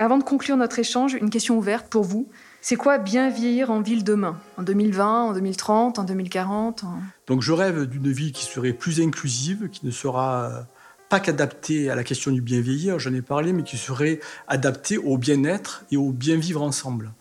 Avant 0.00 0.16
de 0.16 0.22
conclure 0.22 0.56
notre 0.56 0.78
échange, 0.78 1.14
une 1.14 1.28
question 1.28 1.58
ouverte 1.58 1.88
pour 1.88 2.04
vous. 2.04 2.28
C'est 2.60 2.76
quoi 2.76 2.98
bien 2.98 3.30
vieillir 3.30 3.72
en 3.72 3.80
ville 3.80 4.04
demain? 4.04 4.38
En 4.56 4.62
2020, 4.62 5.24
en 5.24 5.32
2030, 5.32 5.98
en 5.98 6.04
2040 6.04 6.84
Donc 7.26 7.42
je 7.42 7.50
rêve 7.50 7.86
d'une 7.86 8.12
ville 8.12 8.30
qui 8.30 8.44
serait 8.44 8.72
plus 8.72 9.00
inclusive, 9.00 9.68
qui 9.70 9.84
ne 9.84 9.90
sera 9.90 10.66
pas 11.08 11.18
qu'adaptée 11.18 11.90
à 11.90 11.96
la 11.96 12.04
question 12.04 12.30
du 12.30 12.40
bien 12.40 12.60
vieillir, 12.60 13.00
j'en 13.00 13.12
ai 13.12 13.22
parlé, 13.22 13.52
mais 13.52 13.64
qui 13.64 13.76
serait 13.76 14.20
adaptée 14.46 14.98
au 14.98 15.18
bien-être 15.18 15.84
et 15.90 15.96
au 15.96 16.12
bien 16.12 16.36
vivre 16.36 16.62
ensemble. 16.62 17.12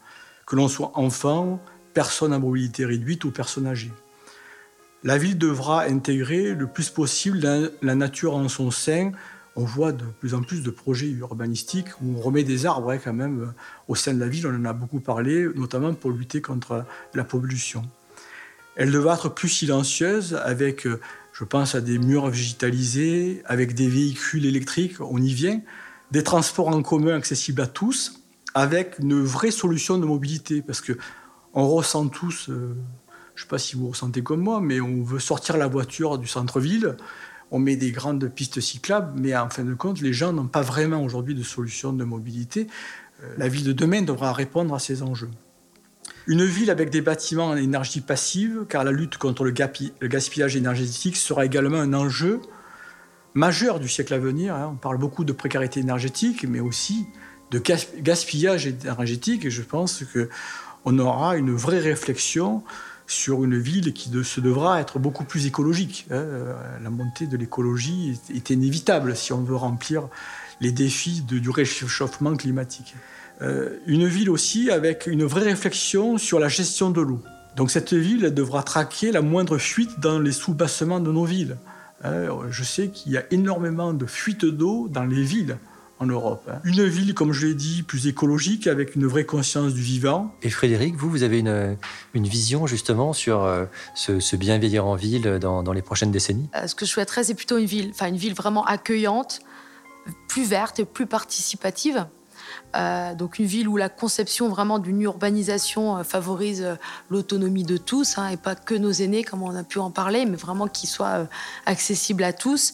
Que 0.45 0.55
l'on 0.55 0.67
soit 0.67 0.91
enfant, 0.93 1.59
personne 1.95 2.31
à 2.31 2.37
mobilité 2.37 2.85
réduite 2.85 3.23
ou 3.25 3.31
personne 3.31 3.65
âgée. 3.65 3.91
La 5.03 5.17
ville 5.17 5.37
devra 5.37 5.83
intégrer 5.83 6.53
le 6.53 6.67
plus 6.67 6.89
possible 6.89 7.39
la 7.81 7.95
nature 7.95 8.35
en 8.35 8.49
son 8.49 8.69
sein, 8.69 9.13
on 9.57 9.65
voit 9.65 9.91
de 9.91 10.05
plus 10.19 10.35
en 10.35 10.43
plus 10.43 10.61
de 10.61 10.69
projets 10.69 11.09
urbanistiques 11.09 11.89
où 12.01 12.15
on 12.15 12.21
remet 12.21 12.43
des 12.43 12.67
arbres 12.67 12.91
hein, 12.91 12.99
quand 13.03 13.13
même 13.13 13.41
euh, 13.41 13.47
au 13.87 13.95
sein 13.95 14.13
de 14.13 14.19
la 14.19 14.27
ville. 14.27 14.45
On 14.47 14.55
en 14.55 14.65
a 14.65 14.73
beaucoup 14.73 14.99
parlé, 14.99 15.47
notamment 15.55 15.93
pour 15.95 16.11
lutter 16.11 16.41
contre 16.41 16.85
la 17.15 17.23
pollution. 17.23 17.83
Elle 18.75 18.91
devra 18.91 19.15
être 19.15 19.29
plus 19.29 19.49
silencieuse 19.49 20.35
avec, 20.35 20.85
euh, 20.85 21.01
je 21.33 21.43
pense 21.43 21.73
à 21.73 21.81
des 21.81 21.97
murs 21.97 22.29
végétalisés, 22.29 23.41
avec 23.45 23.73
des 23.73 23.87
véhicules 23.87 24.45
électriques, 24.45 25.01
on 25.01 25.17
y 25.17 25.33
vient, 25.33 25.59
des 26.11 26.23
transports 26.23 26.67
en 26.67 26.83
commun 26.83 27.15
accessibles 27.15 27.61
à 27.61 27.67
tous, 27.67 28.21
avec 28.53 28.99
une 28.99 29.19
vraie 29.23 29.51
solution 29.51 29.97
de 29.97 30.05
mobilité, 30.05 30.61
parce 30.61 30.81
que 30.81 30.93
on 31.55 31.67
ressent 31.67 32.07
tous, 32.09 32.49
euh, 32.49 32.75
je 33.33 33.41
ne 33.41 33.43
sais 33.45 33.49
pas 33.49 33.57
si 33.57 33.75
vous 33.75 33.89
ressentez 33.89 34.21
comme 34.21 34.41
moi, 34.41 34.61
mais 34.61 34.79
on 34.79 35.01
veut 35.01 35.19
sortir 35.19 35.57
la 35.57 35.65
voiture 35.65 36.19
du 36.19 36.27
centre-ville 36.27 36.95
on 37.51 37.59
met 37.59 37.75
des 37.75 37.91
grandes 37.91 38.27
pistes 38.29 38.59
cyclables, 38.59 39.19
mais 39.19 39.35
en 39.35 39.49
fin 39.49 39.63
de 39.63 39.73
compte, 39.73 40.01
les 40.01 40.13
gens 40.13 40.33
n'ont 40.33 40.47
pas 40.47 40.61
vraiment 40.61 41.01
aujourd'hui 41.01 41.35
de 41.35 41.43
solution 41.43 41.93
de 41.93 42.03
mobilité. 42.03 42.67
Euh, 43.23 43.33
la 43.37 43.47
ville 43.47 43.63
de 43.63 43.73
demain 43.73 44.01
devra 44.01 44.33
répondre 44.33 44.73
à 44.73 44.79
ces 44.79 45.01
enjeux. 45.01 45.29
Une 46.25 46.43
ville 46.43 46.69
avec 46.69 46.89
des 46.89 47.01
bâtiments 47.01 47.47
en 47.47 47.55
énergie 47.55 48.01
passive, 48.01 48.65
car 48.67 48.83
la 48.83 48.91
lutte 48.91 49.17
contre 49.17 49.45
le, 49.45 49.51
gaspillage 49.51 50.55
énergétique 50.55 51.15
sera 51.15 51.45
également 51.45 51.77
un 51.77 51.93
enjeu 51.93 52.41
majeur 53.33 53.79
du 53.79 53.87
siècle 53.87 54.13
à 54.13 54.19
venir. 54.19 54.53
Hein. 54.53 54.71
On 54.73 54.75
parle 54.75 54.97
beaucoup 54.97 55.23
de 55.23 55.31
précarité 55.31 55.79
énergétique, 55.79 56.45
mais 56.47 56.59
aussi 56.59 57.07
de 57.51 57.61
gaspillage 57.99 58.67
énergétique, 58.67 59.45
et 59.45 59.49
je 59.49 59.61
pense 59.61 60.03
qu'on 60.03 60.99
aura 60.99 61.37
une 61.37 61.55
vraie 61.55 61.79
réflexion 61.79 62.63
sur 63.07 63.45
une 63.45 63.57
ville 63.57 63.93
qui 63.93 64.11
se 64.23 64.41
devra 64.41 64.81
être 64.81 64.99
beaucoup 64.99 65.23
plus 65.23 65.47
écologique. 65.47 66.05
Hein. 66.11 66.15
Euh, 66.15 66.53
la 66.83 66.89
montée 66.89 67.25
de 67.25 67.37
l'écologie 67.37 68.19
est, 68.33 68.49
inévitable 68.49 69.15
si 69.15 69.31
on 69.31 69.41
veut 69.41 69.55
remplir 69.55 70.09
les 70.59 70.71
défis 70.71 71.21
du 71.21 71.49
réchauffement 71.49 72.35
climatique. 72.35 72.95
Euh, 73.41 73.77
une 73.85 74.07
ville 74.07 74.29
aussi 74.29 74.69
avec 74.69 75.07
une 75.07 75.23
vraie 75.23 75.43
réflexion 75.43 76.17
sur 76.17 76.39
la 76.39 76.49
gestion 76.49 76.89
de 76.89 77.01
l'eau. 77.01 77.21
Donc 77.55 77.71
cette 77.71 77.93
ville 77.93 78.33
devra 78.33 78.61
traquer 78.61 79.11
la 79.11 79.21
moindre 79.21 79.57
fuite 79.57 79.99
dans 79.99 80.19
les 80.19 80.31
sous-bassements 80.31 80.99
de 80.99 81.11
nos 81.11 81.25
villes. 81.25 81.57
Hein. 82.03 82.27
je 82.51 82.63
sais 82.63 82.89
qu'il 82.89 83.13
y 83.13 83.17
a 83.17 83.23
énormément 83.31 83.93
de 83.93 84.05
fuites 84.05 84.45
d'eau 84.45 84.87
dans 84.87 85.05
les 85.05 85.23
villes 85.23 85.57
en 85.99 86.05
Europe. 86.05 86.43
Hein. 86.49 86.59
Une 86.63 86.85
ville, 86.85 87.13
comme 87.13 87.33
je 87.33 87.47
l'ai 87.47 87.53
dit, 87.55 87.83
plus 87.83 88.07
écologique, 88.07 88.67
avec 88.67 88.95
une 88.95 89.07
vraie 89.07 89.25
conscience 89.25 89.73
du 89.73 89.81
vivant. 89.81 90.33
Et 90.43 90.49
Frédéric, 90.49 90.95
vous, 90.95 91.09
vous 91.09 91.23
avez 91.23 91.39
une, 91.39 91.77
une 92.13 92.27
vision 92.27 92.67
justement 92.67 93.13
sur 93.13 93.43
euh, 93.43 93.65
ce, 93.95 94.35
bien 94.35 94.57
vieillir 94.57 94.85
en 94.85 94.95
ville 94.95 95.39
dans, 95.39 95.63
dans 95.63 95.73
les 95.73 95.81
prochaines 95.81 96.11
décennies? 96.11 96.49
Euh, 96.55 96.67
Ce 96.67 96.75
que 96.75 96.85
je 96.85 96.91
souhaiterais, 96.91 97.23
c'est 97.23 97.33
plutôt 97.33 97.57
une 97.57 97.65
ville, 97.65 97.89
enfin 97.93 98.07
une 98.07 98.17
ville 98.17 98.35
vraiment 98.35 98.63
accueillante, 98.65 99.39
plus 100.27 100.43
verte 100.43 100.79
et 100.79 100.85
plus 100.85 101.07
participative. 101.07 102.05
Euh, 102.75 103.15
donc 103.15 103.39
une 103.39 103.45
ville 103.45 103.67
où 103.67 103.75
la 103.75 103.89
conception 103.89 104.49
vraiment 104.49 104.79
d'une 104.79 105.01
urbanisation 105.01 106.03
favorise 106.03 106.77
l'autonomie 107.09 107.63
de 107.63 107.77
tous 107.77 108.17
hein, 108.17 108.27
et 108.29 108.37
pas 108.37 108.55
que 108.55 108.75
nos 108.75 108.91
aînés 108.91 109.23
comme 109.23 109.41
on 109.41 109.55
a 109.55 109.63
pu 109.63 109.79
en 109.79 109.89
parler, 109.89 110.25
mais 110.25 110.37
vraiment 110.37 110.67
qui 110.67 110.85
soit 110.85 111.27
accessible 111.65 112.23
à 112.23 112.33
tous 112.33 112.73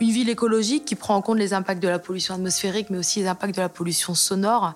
une 0.00 0.10
ville 0.10 0.28
écologique 0.28 0.84
qui 0.84 0.94
prend 0.94 1.16
en 1.16 1.22
compte 1.22 1.38
les 1.38 1.54
impacts 1.54 1.82
de 1.82 1.88
la 1.88 1.98
pollution 1.98 2.34
atmosphérique, 2.34 2.88
mais 2.90 2.98
aussi 2.98 3.20
les 3.20 3.26
impacts 3.26 3.56
de 3.56 3.60
la 3.60 3.68
pollution 3.68 4.14
sonore. 4.14 4.74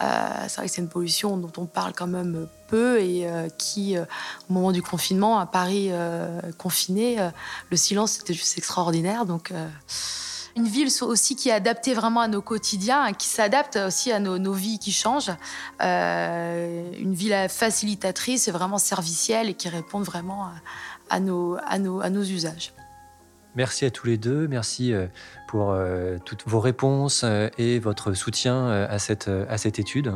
Euh, 0.00 0.04
c'est 0.46 0.56
vrai 0.56 0.66
que 0.66 0.72
c'est 0.72 0.80
une 0.80 0.88
pollution 0.88 1.36
dont 1.36 1.52
on 1.56 1.66
parle 1.66 1.92
quand 1.92 2.06
même 2.06 2.46
peu 2.68 3.00
et 3.00 3.26
euh, 3.26 3.48
qui, 3.58 3.96
euh, 3.96 4.04
au 4.48 4.52
moment 4.52 4.70
du 4.70 4.82
confinement, 4.82 5.38
à 5.38 5.46
Paris 5.46 5.90
confiné, 6.58 7.18
le 7.70 7.76
silence 7.76 8.12
c'était 8.12 8.34
juste 8.34 8.56
extraordinaire. 8.58 9.26
Donc 9.26 9.52
une 10.56 10.66
ville 10.66 10.88
aussi 11.02 11.36
qui 11.36 11.48
est 11.48 11.52
adaptée 11.52 11.94
vraiment 11.94 12.20
à 12.20 12.28
nos 12.28 12.42
quotidiens, 12.42 13.12
qui 13.12 13.26
s'adapte 13.26 13.76
aussi 13.76 14.12
à 14.12 14.20
nos, 14.20 14.52
vies 14.52 14.78
qui 14.78 14.92
changent. 14.92 15.32
une 15.80 17.14
ville 17.14 17.46
facilitatrice 17.48 18.46
et 18.48 18.50
vraiment 18.50 18.78
servicielle 18.78 19.48
et 19.48 19.54
qui 19.54 19.68
répond 19.68 20.00
vraiment 20.00 20.50
à 21.08 21.18
nos 21.18 21.58
usages. 22.22 22.72
Merci 23.56 23.84
à 23.84 23.90
tous 23.90 24.06
les 24.06 24.16
deux. 24.16 24.46
Merci 24.48 24.92
euh, 24.92 25.06
pour 25.48 25.72
euh, 25.72 26.18
toutes 26.24 26.44
vos 26.46 26.60
réponses 26.60 27.22
euh, 27.24 27.48
et 27.58 27.78
votre 27.78 28.12
soutien 28.12 28.68
à 28.68 28.98
cette, 28.98 29.28
à 29.28 29.58
cette 29.58 29.78
étude. 29.78 30.12